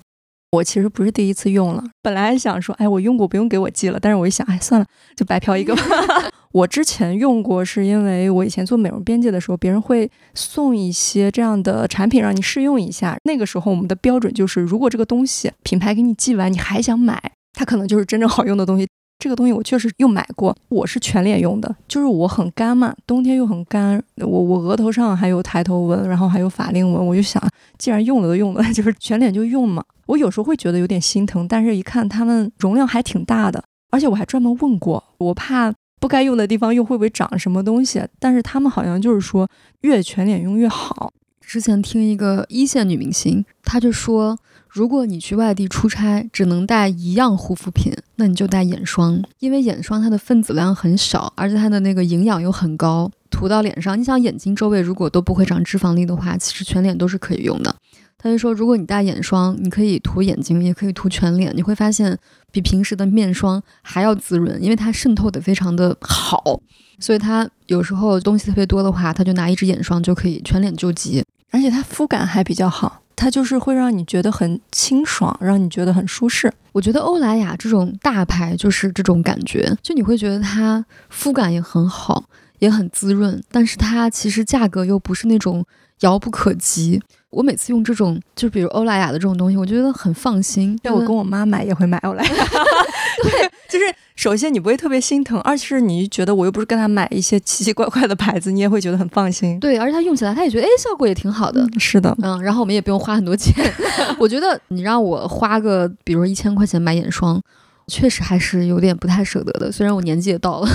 [0.54, 4.86] 我其实不是第一次用了，本来想说，哎，我用过不用给我寄了，但是我一想，哎，算了，
[5.16, 5.82] 就白嫖一个吧。
[6.52, 13.16] 我之前用过，是因为我以前做美容边界的时候，别人会送一些这样的产品让你试用一下。
[13.24, 17.20] 那个时候我们的标准就是，如果这个东西品牌给你寄完，你还想买，
[17.52, 18.86] 它可能就是真正好用的东西。
[19.18, 27.42] 这个东西我确实又买过，我是全脸用的，就是我很干嘛，冬天又很干，我我额头上还有抬头纹，然后还有法令纹，我就想，
[27.78, 29.82] 既然用了都用了， 就是全脸就用嘛。
[30.06, 35.72] 我有时候会觉得有点心疼，但是一看它们容量还挺大的，而且我还专门问过，我怕。
[36.00, 38.06] 不该用的地方又会不会长什么东西？
[38.18, 39.48] 但是他们好像就是说
[39.80, 41.10] 越全脸用越好。
[41.40, 44.38] 之前听一个一线女明星，她就说，
[44.68, 57.74] 如果你去外地出差，只能带一样护肤品，那你就带眼霜，因为眼霜它的分子量很小，而且它的那个营养又很高，涂到脸上，你想眼睛周围如果都不会长脂肪粒的话，其实全脸都是可以用的。
[58.24, 62.18] 他就说，如果你带眼霜，你可以涂眼睛，也可以涂全脸，你会发现
[62.50, 66.58] 比平时的面霜还要滋润，因为它渗透的非常的好。
[66.98, 76.50] 所以它有时候东西特别多的话，他就拿一支眼霜就可以全脸救急，而且它肤感还比较好，它就是会让你觉得很清爽，让你觉得很舒适。
[76.72, 82.24] 我觉得欧莱雅这种大牌就是这种感觉，就你会觉得它肤感也很好，
[82.60, 85.62] 也很滋润，但是它其实价格又不是那种
[86.00, 87.02] 遥不可及。
[87.34, 90.78] 我每次用这种，就比如欧莱雅的这种东西，我觉得很放心。
[90.82, 92.30] 对我跟我妈买也会买欧莱雅。
[93.22, 93.84] 对， 就是
[94.16, 99.58] 首先你不会特别心疼，二是你觉得我又不是跟她买一些奇奇怪怪的牌子，你也会觉得很放心。
[99.60, 101.66] 对，而且她用起来她也觉得哎效果也挺好的。
[101.78, 103.54] 是的，嗯，然后我们也不用花很多钱。
[104.18, 107.40] 我觉得你让我花个比如一千块钱买眼霜，
[107.86, 109.70] 确实还是有点不太舍得的。
[109.70, 110.68] 虽然我年纪也到了。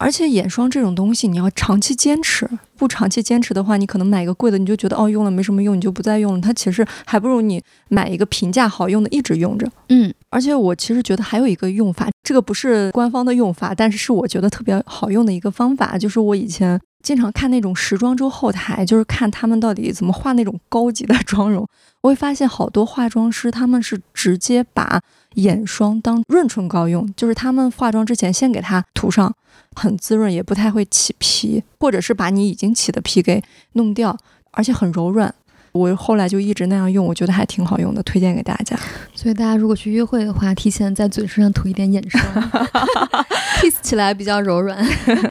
[0.00, 2.48] 而且眼霜这种东西，你要长期坚持。
[2.78, 6.40] 不长期坚持的话，你可能买一个贵的，你就觉得哦用了没什么用，你就不再用了。
[6.40, 9.70] 它其实还不如你买一个平价好用的，一直用着。
[9.90, 21.68] 嗯，而且我其实觉得还有一个用法，这个不是官方的用法，但是是我觉得特别好用的一个方法，就是我以前经常看那种时装周后台，就是看他们到底怎么画那种高级的妆容，
[22.00, 25.02] 我会发现好多化妆师他们是直接把
[25.34, 29.34] 眼霜当润唇膏用，就是他们化妆之前先给它涂上。
[29.76, 34.16] 很滋润，也不太会起皮，或者是把你已经起的皮给弄掉，
[34.50, 35.34] 而且很柔软。
[35.72, 38.76] 我后来就一直那样用，我觉得还挺好用的，推荐给大家。
[39.14, 42.20] 所以大家如果去约会的话，提前在嘴唇上涂一点眼霜
[43.60, 44.84] ，kiss 起来比较柔软。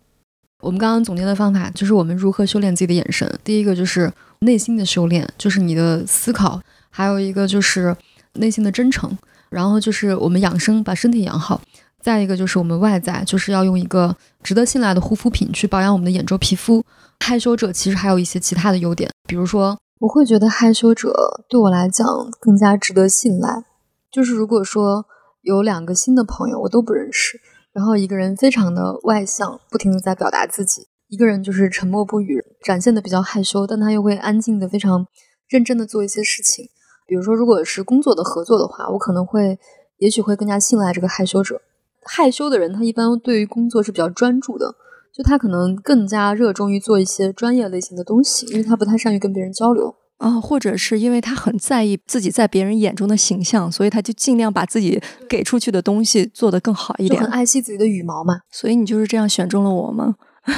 [0.64, 3.30] 我们刚刚总结的方法就是我们如何修炼自己的眼神。
[3.44, 7.96] 第一个就是内心的修炼，就是你的思考；还有一个就是
[8.36, 9.18] 内心的真诚，
[9.50, 11.62] 然后就是我们养生，把身体养好。
[12.02, 16.84] 再一个就是我们外在，就是要用一个值得信赖的护肤品去保养我们的眼周皮肤。
[17.20, 21.14] 害羞者其实还有一些其他的优点，比如说，我会觉得害羞者
[21.50, 22.08] 对我来讲
[22.40, 23.66] 更加值得信赖。
[24.10, 25.06] 就是如果说
[25.42, 27.40] 有两个新的朋友我都不认识，
[27.74, 35.06] 然后一个人非常的外向，不停的在表达自己；一个人就是沉默不语，展现的比较害羞，但他又会安静的非常
[35.50, 36.66] 认真的做一些事情。
[37.06, 39.60] 比如说，如果是工作的合作的话，我可能会
[39.98, 41.62] 也许会更加信赖这个害羞者。
[42.04, 44.76] 害羞的人，他一般对于工作是比较专注的，
[45.14, 49.96] 就他可能更加热衷于做一些专业类型的东西，因为他不太善于跟别人交流。
[50.18, 58.42] 啊，或者是因为他很在意自己在别人眼中的形象，所以他就尽量把自己给出去的东西做得更好一点，很爱惜自己的羽毛嘛。
[58.52, 60.16] 所以你就是这样选中了我吗？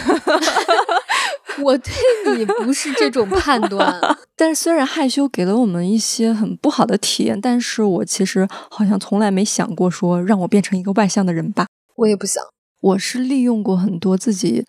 [1.64, 1.94] 我对
[2.38, 4.00] 你不是这种判断。
[4.36, 11.68] 但是虽然害羞给了我们一些很不好的体验，但是我其实好像从来没想过说让我变成一个外向的人吧。
[11.96, 12.44] 我也不想。
[12.82, 14.66] 我是利用过很多自己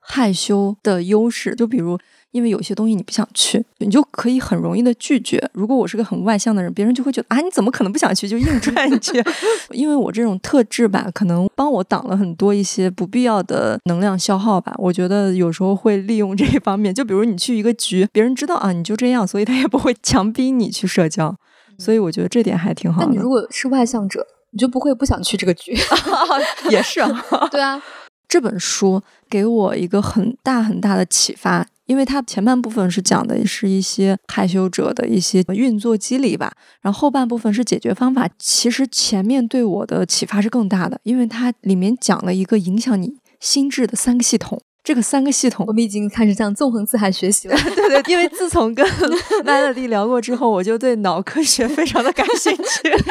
[0.00, 1.98] 害羞的优势，就比如。
[2.32, 5.50] 因为有些东西你不想去，你就可以很容易的拒绝。
[5.52, 9.22] 如果我是个很外向的人，别人就会觉得啊，你怎么可能不想去，就硬拽你去。
[9.70, 14.74] 因为我这种特质吧，可能帮我挡了很多一些不必要的能量消耗吧。
[14.78, 21.36] 我觉得有时候会利用这一方面，就比如你去一个局，别人知道啊，你就这样，所以他也不会强逼你去社交。
[21.78, 23.06] 所以我觉得这点还挺好的。
[23.06, 25.76] 那你如果是外向者，你就不会不想去这个局。
[26.70, 27.10] 也是啊，
[27.50, 27.82] 对啊。
[28.28, 31.66] 这本书给我一个很大很大的启发。
[31.86, 38.28] 因为它前半部分是讲的是一些害羞者的一些运作机理吧，然后后半部分是解决方法。
[38.38, 44.62] 其实前面对我的启发是更大的，因为它里面讲了一个影响你心智的三个系统。
[44.84, 47.56] 这个三个系统，我们已经开始向纵横四海学习了。
[47.76, 48.84] 对对，因为自从跟
[49.46, 53.04] Melody 聊过之后，我就对脑科学非常的感兴趣。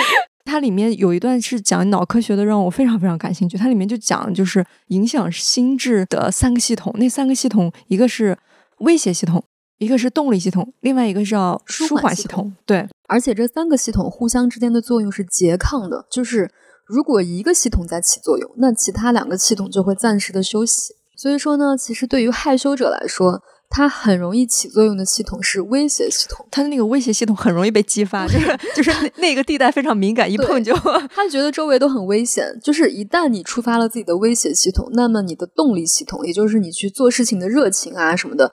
[0.43, 3.57] 它里面有一段是讲脑科学的，让我非常非常感兴趣。
[3.57, 8.38] 它里面就讲就是影响心智的三个系统，那三个系统一个是。
[8.82, 9.44] 威胁系统，
[9.80, 12.54] 一个是动力系统，另外一个是叫舒缓系统。
[12.65, 16.52] 对，而且这三个系统互相之间的作用是拮抗的，就是
[16.86, 20.94] 如果一个系统在起作用，那其他两个系统就会暂时的休息。
[21.15, 30.76] 所以说呢，其实对于害羞者来说，它很容易起作用的系统是威胁系统，它的那个威胁系统很容易被激发，就是就是那那个地带非常敏感，一碰就
[31.13, 32.60] 他觉得周围都很危险。
[32.62, 38.52] 就是一旦你触发了自己的威胁系统，那么你的动力系统，也就是你去做事情的热情啊什么的。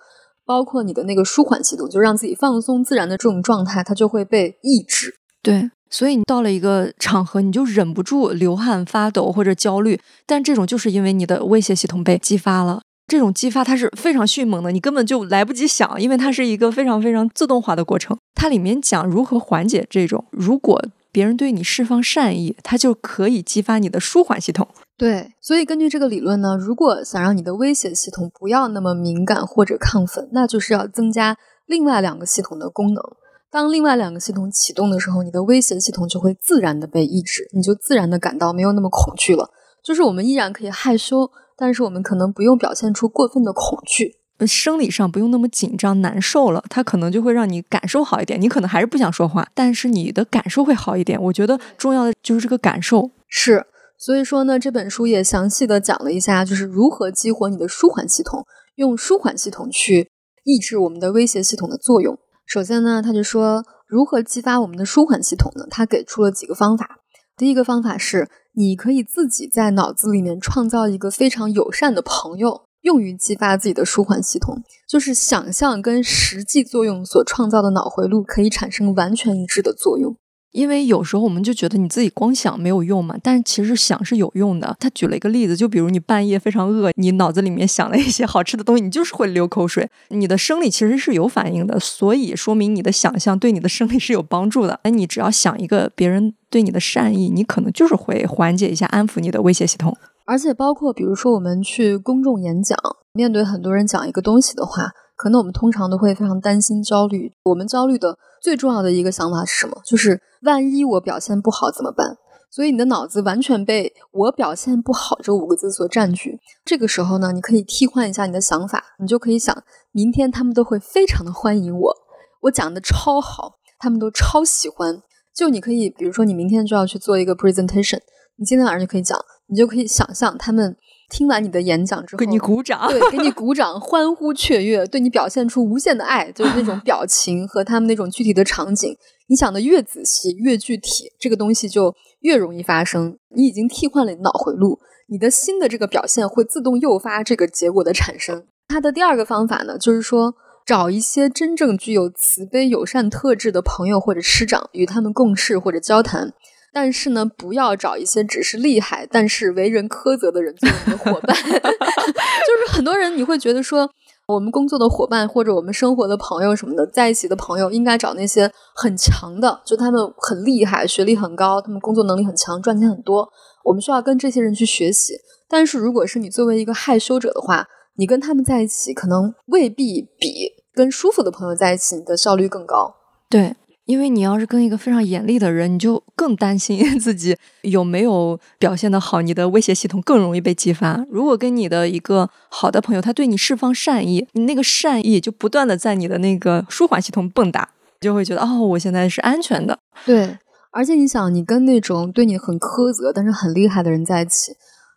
[0.49, 5.17] 包括你的那个舒缓系统，就让自己放松自然的这种状态，它就会被抑制。
[5.43, 12.81] 对，所以你到了一个场合，你就忍不住流汗、发抖或者焦虑，但这种就是因为你的威胁系统被激发了。
[13.07, 18.17] 这种激发它是非常迅猛的，你根本就来不及想，因为它是一个非常非常自动化的过程。
[18.35, 20.83] 它里面讲如何缓解这种，如果
[21.13, 24.67] 别人对你释放善意，它就可以激发你的舒缓系统。
[24.99, 33.01] 对，所以根据这个理论呢，如果想让你的威胁系统不要那么敏感或者亢奋，那就是要增加另外两个系统的功能。
[33.49, 39.49] 当另外两个系统启动的时候，你的威胁系统就会自然的被抑制，你就自然的感到没有那么恐惧了。
[39.85, 44.17] 就是我们依然可以害羞，但是我们可能不用表现出过分的恐惧，
[44.49, 48.43] 生理上不用那么紧张难受了，它可能就会让你感受好一点。
[48.43, 51.23] 你可能还是不想说话，但是你的感受会好一点。
[51.23, 53.65] 我觉得重要的就是这个感受是。
[53.99, 60.09] 所以说呢，这本书也详细的讲了一下，就是如何激活你的舒缓系统，用舒缓系统去
[60.45, 62.17] 抑制我们的威胁系统的作用。
[62.47, 65.67] 首先呢，他就说如何激发我们的舒缓系统呢？
[65.69, 67.01] 他给出了几个方法。
[67.37, 80.17] 第一个方法是，你可以自己在脑子里面创造一个非常友善的朋友，用于激发自己的舒缓系统，就是想象跟实际作用所创造的脑回路可以产生完全一致的作用。
[80.53, 84.77] 因为有时候我们就觉得你自己光想没有用嘛，但其实想是有用的。
[84.81, 94.81] 他举了一个例子，就比如你半夜非常饿，你脑子里面想了一些好吃的东西，你就是会流口水，你的生理其实是有反应的，所以说明你的想象对你的生理是有帮助的。
[94.83, 99.97] 哎，你只要想一个别人对你的善意，你可能就是会缓解一下、安抚你的威胁系统。
[100.25, 102.79] 而且包括比如说我们去公众演讲，
[103.13, 104.93] 面对很多人讲一个东西的话。
[105.19, 107.33] 可能我们通常都会非常担心、焦虑。
[107.43, 109.83] 我们焦虑的最重要的一个想法是什么？
[109.85, 112.17] 就是万一我表现不好怎么办？
[112.51, 116.39] 所以你的脑子完全被“我表现不好”这五个字所占据。
[116.65, 121.97] 这个时候呢，你可以替换一下你的想法，你就可以想：明天他们都会非常的欢迎我，
[122.43, 125.03] 我讲的超好，他们都超喜欢。
[125.35, 127.99] 就你可以，比如说你明天就要去做一个 presentation，
[128.37, 130.77] 你今天晚上就可以讲，你就可以想象他们。
[131.09, 138.97] 听完你的演讲之后，给你鼓掌，对，给你鼓掌，欢呼雀跃，对你表现出无限的爱，就是那种 表情和他们那种具体的场景。
[139.29, 143.19] 你想的越仔细、越具体，这个东西就越容易发生。
[143.35, 148.45] 你已经替换了脑回路，你的新的这个表现会自动诱发这个结果的产生。
[148.69, 150.35] 它的第二个方法呢，就是说
[150.67, 156.33] 找一些真正具有慈悲友善特质的朋友或者师长，与他们共事或者交谈。
[156.81, 161.37] 但是呢，不要找一些只是厉害但是为人苛责的人做你的伙伴。
[161.43, 163.91] 就是很多人你会觉得说，
[164.29, 173.29] 我们工作的伙伴或者我们生活的朋友什么的，在一起的朋友，应该找那些很强的，就他们很厉害，学历很高，他们工作能力很强，赚钱很多。
[173.65, 175.15] 我们需要跟这些人去学习。
[175.49, 177.67] 但是如果是你作为一个害羞者的话，
[177.97, 182.95] 你跟他们在一起，可能未必比跟舒服的朋友在一起，你的效率更高。
[183.29, 183.57] 对。
[183.89, 191.03] 因为你要是跟一个非常严厉的人，你就更担心 自己有没有表现的好，你的威胁系统更容易被激发。
[191.11, 197.65] 如果跟你的一个好的朋友，他对你释放善意，你那个善意就不断的在你的那个舒缓系统蹦跶，
[197.99, 199.79] 就会觉得哦，我现在是安全的。
[200.05, 200.37] 对，
[200.71, 204.53] 而且你想，你跟那种对你很苛责但是很厉害的人在一起，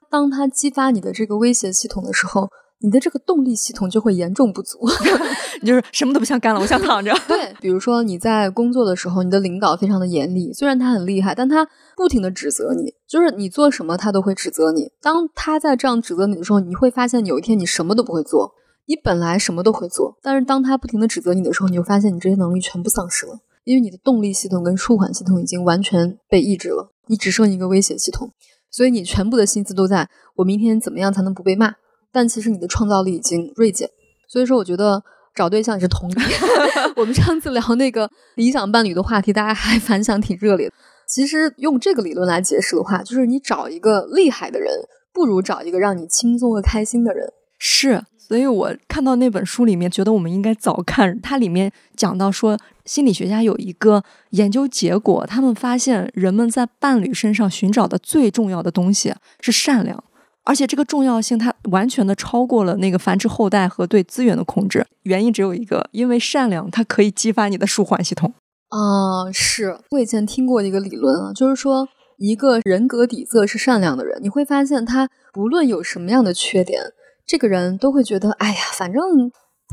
[0.09, 2.49] 当他激发你的这个威胁系统的时候。
[2.81, 4.79] 你的这个动力系统就会严重不足，
[5.61, 7.13] 你就是什么都不想干了，我想躺着。
[7.27, 14.91] 对，比如说你在工作的时候，你的领导非常的严厉，虽然他很厉害，但他不停的指责你，就是你做什么他都会指责你。
[15.01, 18.51] 当他在这样指责你的时候，你会发现有一天你什么都不会做，
[18.87, 28.31] 你本来什么都会做，但是当他不停的指责你的时候，你就发现你这些能力全部丧失了，因为你的动力系统跟舒缓系统已经完全被抑制了，你只剩一个威胁系统，
[28.71, 31.75] 所以你全部的心思都在我明天怎么样才能不被骂。
[32.11, 33.89] 但其实你的创造力已经锐减，
[34.27, 35.03] 所以说我觉得
[35.33, 36.15] 找对象也是同理。
[36.97, 40.73] 我们上次聊那个理想伴侣的话题，大家还反响挺热烈的。
[41.07, 44.69] 其实用这个理论来解释的话，就是你找一个厉害的人，
[45.13, 47.27] 不如找一个让你轻松和开心的人。
[47.57, 51.19] 是，所以我看到那本书里面，觉得我们应该早看。
[51.21, 60.03] 它里面讲到说，心理学家有一个研究结果，他们发现人们在伴侣身上寻找的最重要的东西是善良。
[60.43, 64.85] 而且这个重要性，它完全的超过了那个繁殖后代和对资源的控制。
[65.03, 68.33] 原因只有一个，因为善良，它可以激发你的舒缓系统。
[68.69, 71.87] 啊，是我以前听过一个理论啊，就是说
[72.17, 76.81] 一个人格底色是善良的人，你会发现他不论有什么样的缺点，
[77.25, 79.01] 这个人都会觉得，哎呀，反正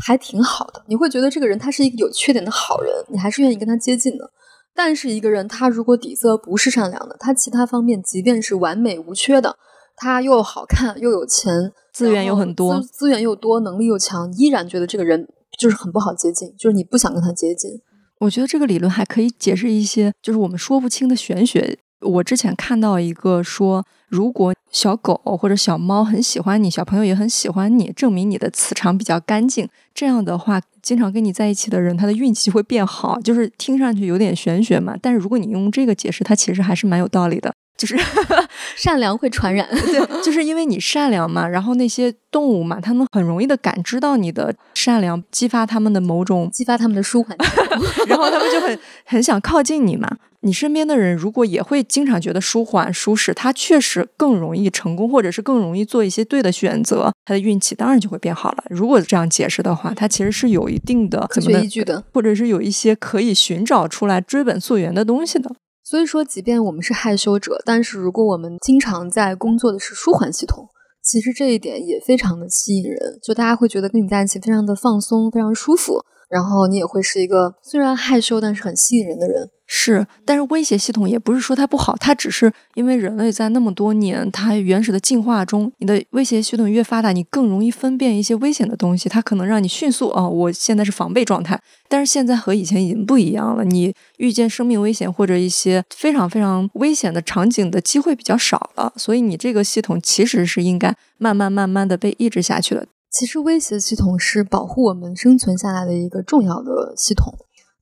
[0.04, 0.84] 还挺好的。
[0.88, 4.30] 你会觉得这个人他是一个有缺点的好人，你还是愿意跟他接近的。
[4.74, 9.56] 但是一个人他如果底色不是善良的，他其他方面即便是完美无缺的。
[9.98, 15.28] 他又好看又有钱，资源又很多，资源又多，能力又强，依然觉得这个人
[15.58, 17.80] 就是很不好接近，就是你不想跟他接近。
[18.20, 21.78] 我觉得这个理论还可以解释一些，就是我们说不清的玄学。
[22.00, 29.68] 我之前看到一个说，如果小狗或者小猫很喜欢你，小朋友也很喜欢你，证明你的磁场比较干净。
[29.92, 33.20] 这样的话，经常跟你在一起的人，他的运气会变好。
[33.20, 37.52] 就是听上去有点玄学嘛，但是如果你用这个解释，它其实还是蛮有道理的。
[37.78, 37.96] 就是
[38.76, 47.34] 善良会传染，对，就是因为你善良嘛，然后那些动物嘛，它们很容易的感知到你的善良，激发他们的某种，激发他们的舒缓，
[48.08, 50.16] 然后他们就很很想靠近你嘛。
[50.42, 58.64] 你身边的人如果也会经常觉得舒缓舒适，他确实更容易成功，或者是更容易做一些对的选择，他的运气当然就会变好了。
[58.70, 65.50] 如果这样解释的话，它其实是有一定的科学依据的，或者是有一些可以寻找出来追本溯源的东西的。
[65.88, 70.68] 所以说，即便我们是害羞者，但是如果我们经常在工作的是舒缓系统，
[71.02, 76.04] 其实这一点也非常的吸引人，就大家会觉得跟你在一起非常的放松，非常舒服。
[76.28, 79.50] 然后你也会是一个虽然害羞，但是很吸引人的人。
[79.70, 91.60] 是，但是威胁系统也不是说它不好，它只是因为人类在那么多年它原始的进化中，你的威胁系统越发达，你更容易分辨一些危险的东西，它可能让你迅速啊，我现在是防备状态。
[91.86, 102.86] 但是现在和以前已经不一样了，你遇见生命危险或者一些非常非常危险的场景的机会比较少了，所以你这个系统其实是应该慢慢慢慢的被抑制下去的。
[103.18, 107.34] 其实威胁系统是保护我们生存下来的一个重要的系统。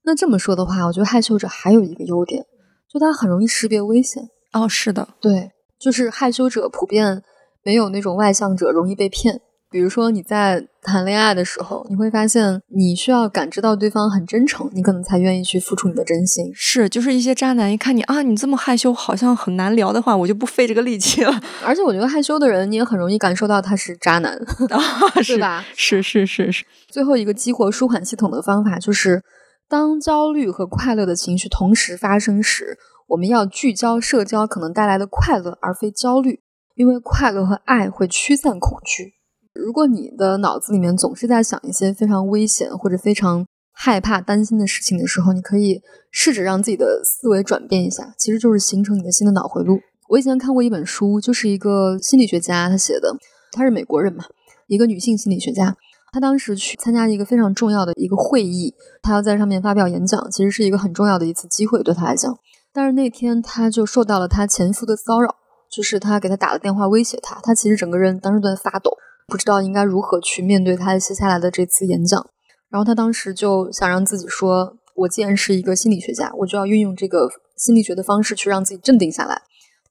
[0.03, 2.47] 那这么说的话，我觉得害羞者还有一个优点，
[2.89, 4.31] 就他很容易识别危险。
[4.55, 7.23] 哦，是的，对，就是害羞者普遍
[7.63, 9.43] 没有那种外向者容易被骗。
[9.77, 16.51] 比如说你在谈恋爱的时候，你会发现你需要感知到对方很真诚，你可能才愿意去付出你的真心。
[16.55, 21.41] 是，就是一些渣男一看你啊，你这么害羞，好像很难聊的话，我就不费这个力气了。
[21.63, 24.41] 而且我觉得害羞的人，你也很容易感受到他是渣男，
[25.23, 25.63] 是吧？
[25.77, 26.65] 是是是是。
[26.89, 29.23] 最后一个激活舒缓系统的方法就是，
[29.69, 36.41] 当焦虑和快乐的情绪同时发生时，我们要聚焦社交可能带来的快乐，而非焦虑，
[36.77, 39.16] 因为快乐和爱会驱散恐惧。
[39.57, 45.81] 如果你的脑子里面总是在想一些非常危险或者非常害怕、担心的事情的时候，你可以
[46.11, 49.79] 试着让自己的思维转变一下，其实就是形成你的新的脑回路。
[50.09, 53.15] 我以前看过一本书，就是一个心理学家他写的，
[53.53, 54.25] 他是美国人嘛，
[54.69, 55.77] 一个女性心理学家，
[56.13, 62.35] 她当时去参加一个非常重要的一个会议，她要在上面发表演讲，其实是一个很重要的一次机会对她来讲。
[62.73, 65.35] 但是那天她就受到了她前夫的骚扰，
[65.71, 68.93] 就是他给她打了电话威胁她，她其实整个人当时都在发抖。
[69.27, 72.31] 不知道应该如何去面对他接下来的这次演讲。
[72.69, 79.43] 然后他当时就想让自己说：“我既然是一个心理学家，我就要运用这个心理学的方式去让自己镇定下来。”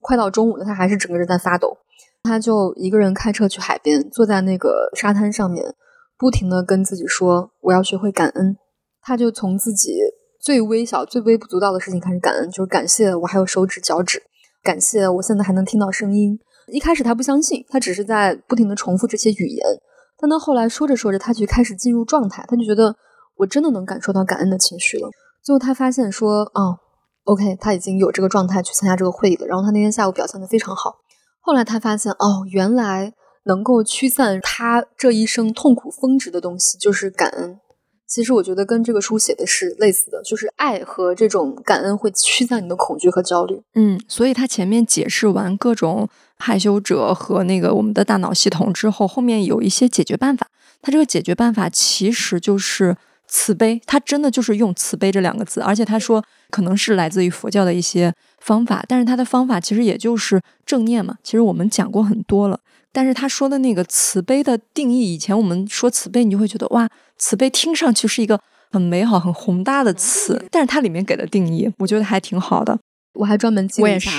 [0.01, 1.77] 快到中午了，他还是整个人在发抖。
[2.23, 5.73] 他就一个人开车去海边，坐在那个沙滩上面，
[6.17, 8.57] 不停的跟自己说：“我要学会感恩。”
[9.01, 9.97] 他就从自己
[10.39, 14.23] 最微小、最微不足道的事情开始感恩，就是感谢我还有手指、脚趾，
[14.63, 16.39] 感谢我现在还能听到声音。
[16.67, 19.65] 一开始他不相信，他只是在不停的重复这些语言。
[20.17, 22.95] 但到后来说着说着，他就开始进入状态，他就觉得
[23.35, 25.09] 我真的能感受到感恩的情绪了。
[25.43, 26.79] 最后他发现说：“哦
[27.25, 30.95] ，OK，他已经有这个状态去参加这个会议了。”然后他那天下午表现的非常好。
[31.41, 33.13] 后来他发现，哦，原来
[33.43, 37.59] 能够驱散他这一生痛苦峰值的东西就是感恩。
[38.07, 43.61] 其实我觉得跟这个书写的是类似的，就是爱和这种感恩会驱散你的恐惧和焦虑。
[43.73, 50.47] 嗯，所以他前面解释完各种害羞者和那个我们的大脑系统之后，后面有一些解决办法。
[50.81, 52.95] 他这个解决办法其实就是
[53.27, 58.13] 慈悲，他真的就是用慈悲这两个字，而且他说可能是来自于佛教的一些。
[58.39, 61.15] 方法，但是他的方法其实也就是正念嘛。
[61.23, 62.59] 其实我们讲过很多了，
[62.91, 68.39] 但是他说的那个慈悲的定义，以前我们说慈悲，你就会觉得哇，慈悲听上去是一个
[68.71, 72.77] 很美好、很宏大的词，但是它里面给的定义，我觉得还挺好的。
[73.15, 74.11] 我还专门记了一下，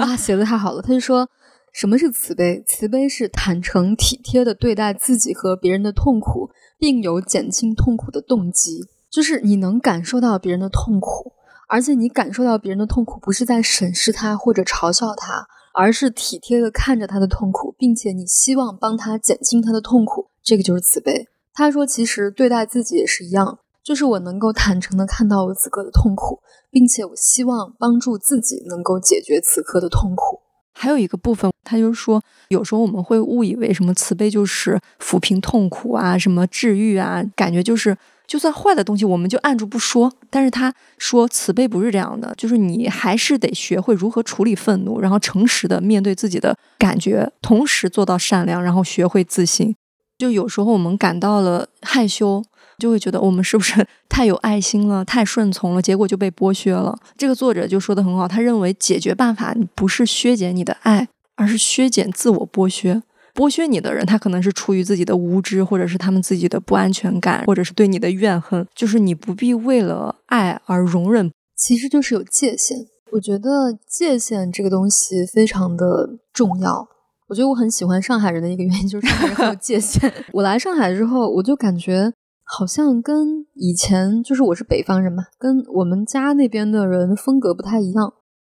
[0.00, 0.80] 哇，写的太好了。
[0.80, 1.28] 他就说，
[1.76, 2.64] 什么是慈悲？
[2.66, 6.48] 慈悲是坦诚体贴的对待自己和别人的痛苦，
[6.78, 11.34] 并有减轻痛苦的动机，就是你能感受到别人的痛苦。
[11.68, 21.28] 而且你感受到别人的痛苦，不是在审视他或者嘲笑他，而是体贴的看着他的痛苦，并且你希望帮他减轻他的痛苦，这个就是慈悲。
[21.52, 30.35] 他说，其实对待自己也是一样，就是我能够坦诚的看到我此刻的痛苦，并且我希望帮助自己能够解决此刻的痛苦。
[30.78, 37.96] 还有一个部分，他就是说，有时候我们会误以为什么慈悲就是抚平痛苦啊，什么治愈啊，感觉就是。
[38.26, 40.12] 就算坏的东西，我们就按住不说。
[40.28, 49.76] 但是他说慈悲不是这样的，就是你还是得学会如何处理愤怒，然后诚实的面对自己的感觉，同时做到善良，然后学会自信。
[50.18, 52.42] 就有时候我们感到了害羞，
[52.78, 56.98] 就会觉得我们是不是 太有爱心了，太顺从了，结果就被剥削了。
[57.16, 63.02] 这个作者就说的很好，他认为解决办法不是削减你的爱，而是削减自我剥削。
[63.34, 68.66] 剥削你的人，他可能是出于自己的无知，或者是他们自己的不安全感，或者是对你的怨恨。
[68.74, 72.78] 就是你不必为了爱而容忍，其实就是有界限。
[73.12, 76.88] 我觉得界限这个东西非常的重要。
[77.28, 80.10] 我觉得我很喜欢上海人的一个原因就是上海人很有界限。
[80.32, 82.10] 我来上海之后，我就感觉
[82.48, 88.14] 好像跟以前就是我是北方人嘛，跟我们家那边的人风格不太一样。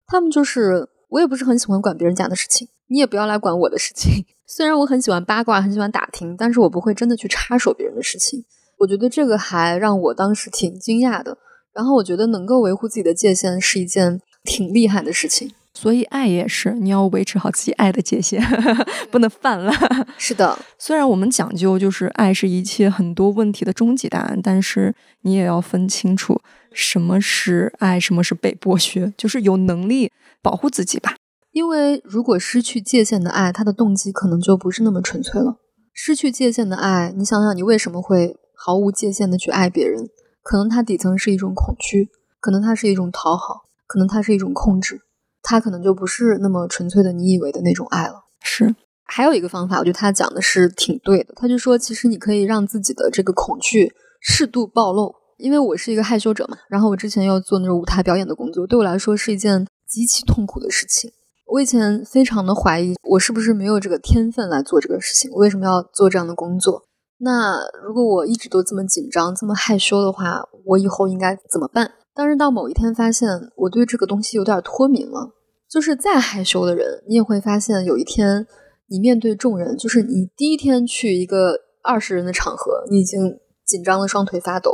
[0.06, 4.26] 他们就是我也不是很喜欢管别人家的事情，你也不要来管我的事情。
[4.46, 8.44] 虽然我很喜欢八卦，很喜欢打听，但是我不会真的去插手别人的事情。
[8.78, 11.38] 我觉得这个还让我当时挺惊讶的。
[11.74, 15.52] 然后我觉得能够维护自己的界限是一件挺厉害的事情。
[15.80, 18.42] 所以爱也是，你要维持好自己爱的界限，
[19.12, 19.72] 不能泛滥。
[20.18, 26.42] 是的，虽然我们讲究就是爱是一切很多问题的终极答案，但是你也要分清楚
[26.74, 30.12] 什么是爱，什么是被剥削，就是有能力
[30.42, 31.16] 保护自己吧。
[31.52, 35.58] 因为如果失去界限的爱，他的动机可能就不是那么纯粹了。
[35.94, 40.10] 失去界限的爱，你想想，你为什么会毫无界限的去爱别人？
[40.42, 42.10] 可能它底层是一种恐惧，
[42.40, 45.02] 可能它是一种讨好，可能它是一种控制，
[45.50, 48.26] 它可能就不是那么纯粹的你以为的那种爱了。
[48.42, 48.76] 是，
[49.06, 51.34] 还有一个方法，我觉得他讲的是挺对的。
[51.38, 55.16] 他就说，其实你可以让自己的这个恐惧适度暴露。
[55.38, 61.10] 因为我是一个害羞者嘛，然后我之前要做那种舞台表演的工作，对我来说是一件极其痛苦的事情。
[61.46, 65.32] 我以前非常的怀疑，我是不是没有这个天分来做这个事情？
[65.32, 66.84] 我为什么要做这样的工作？
[67.20, 71.92] 那如果我一直都这么紧张、这么害羞的话，我以后应该怎么办？
[72.14, 75.30] 但是到某一天发现，我对这个东西有点脱敏了。
[75.70, 78.46] 就是再害羞的人，你也会发现，有一天
[78.90, 84.72] 你面对众人，就是你第一天去一个二十人的场合，你已经紧张的双腿发抖；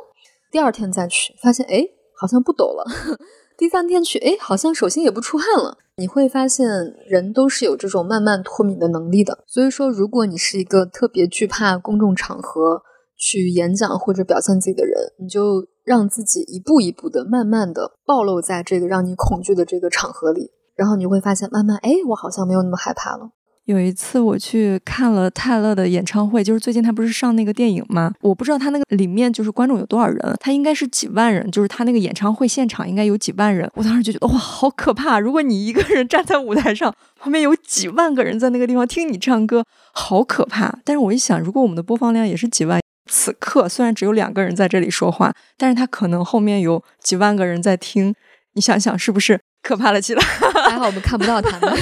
[0.51, 1.83] 第二天再去，发现哎，
[2.19, 2.85] 好像不抖了。
[3.57, 5.77] 第三天去，哎，好像手心也不出汗了。
[5.97, 6.67] 你会发现，
[7.07, 9.43] 人都是有这种慢慢脱敏的能力的。
[9.47, 12.81] 所以说，如果你是一个特别惧怕公众场合
[13.15, 23.31] 去演讲或者表现自己的人，你就让自己一步一步的、慢慢的暴露在这个让你恐惧的这个场合里，然后你就会发现，慢慢，哎，我好像没有那么害怕了。
[23.65, 28.11] 有一次我去看了泰勒的演唱会，就是最近他不是上那个电影吗？
[28.19, 33.71] 我不知道他那个里面就是观众有多少人，他应该是几万人，就是他那个演唱会现场应该有几万人。
[33.75, 35.17] 我当时就觉得哇，好可怕！
[35.17, 39.63] 如果你一个人站在舞台上，旁边有几万个人在那个地方听你唱歌，
[39.93, 40.79] 好可怕。
[40.83, 48.13] 但是我一想，如果我们的播放量也是几万，此刻虽然只有两个人在这里说话，但是他可能后面有几万个人在听，
[48.55, 50.21] 你想想是不是可怕了起来？
[50.69, 51.73] 还好我们看不到他们。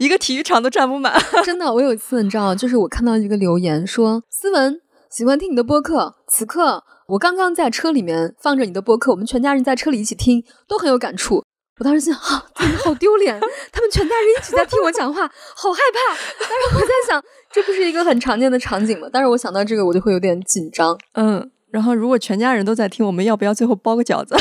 [0.00, 1.14] 一个体育场都站不满，
[1.44, 1.72] 真的。
[1.72, 4.80] 我有一次，你知道，就是我看到一个留言说：“思文
[5.10, 11.44] 喜欢听你的播客，此刻我刚刚在车里面放着你的播客，我们全家人在车里一起听，都很有感触。”
[11.78, 13.38] 我当时心啊，自己好丢脸，
[13.72, 16.16] 他们全家人一起在听我讲话，好害怕。
[16.40, 17.22] 但是我在想，
[17.52, 19.08] 这不是一个很常见的场景吗？
[19.12, 20.96] 但是我想到这个，我就会有点紧张。
[21.14, 24.36] 嗯，然后如果全家人都在听，我们要不要最后包个饺子？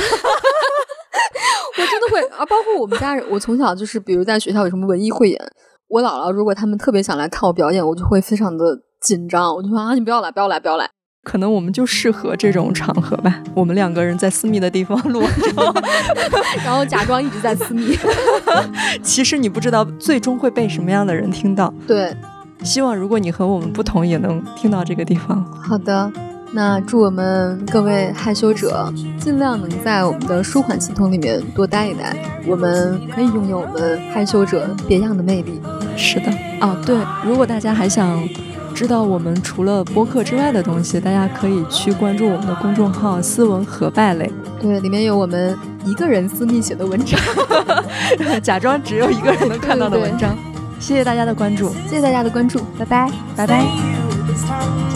[1.75, 5.39] 我真的会啊，包括我们家人，我从小就是，比如在学校有什么文艺汇演，
[5.87, 8.65] 我姥姥如果他们特别想来看我表演，我就会非常的
[9.01, 10.89] 紧张，我就说啊，你不要来，不要来，不要来。
[11.23, 15.23] 可能我们就适合这种场合吧，我们两个人在私密的地方录，
[16.65, 17.97] 然后假装一直在私密。
[19.01, 21.73] 其实你不知道最终会被什么样的人听到。
[21.87, 22.13] 对，
[22.61, 25.45] 希望如果你和我们不同，也能听到这个地方。
[25.45, 26.11] 好的。
[26.55, 35.59] 那祝我们各位害羞者尽量能在我们的舒缓系统里面多待一待，我们可以拥有我们害羞者别样的魅力。
[35.97, 36.31] 是的，
[36.61, 36.95] 哦对，
[37.25, 38.21] 如果大家还想
[38.75, 44.31] 知道我们除了播客之外的东西，大家可以去关注我们的公众号“斯文和败类”，
[44.61, 47.19] 对，里面有我们一个人私密写的文章，
[48.43, 50.37] 假装只有一个人能看到的文章。
[50.79, 54.92] 谢谢大家的关注，谢谢大家的关注，拜拜，拜拜。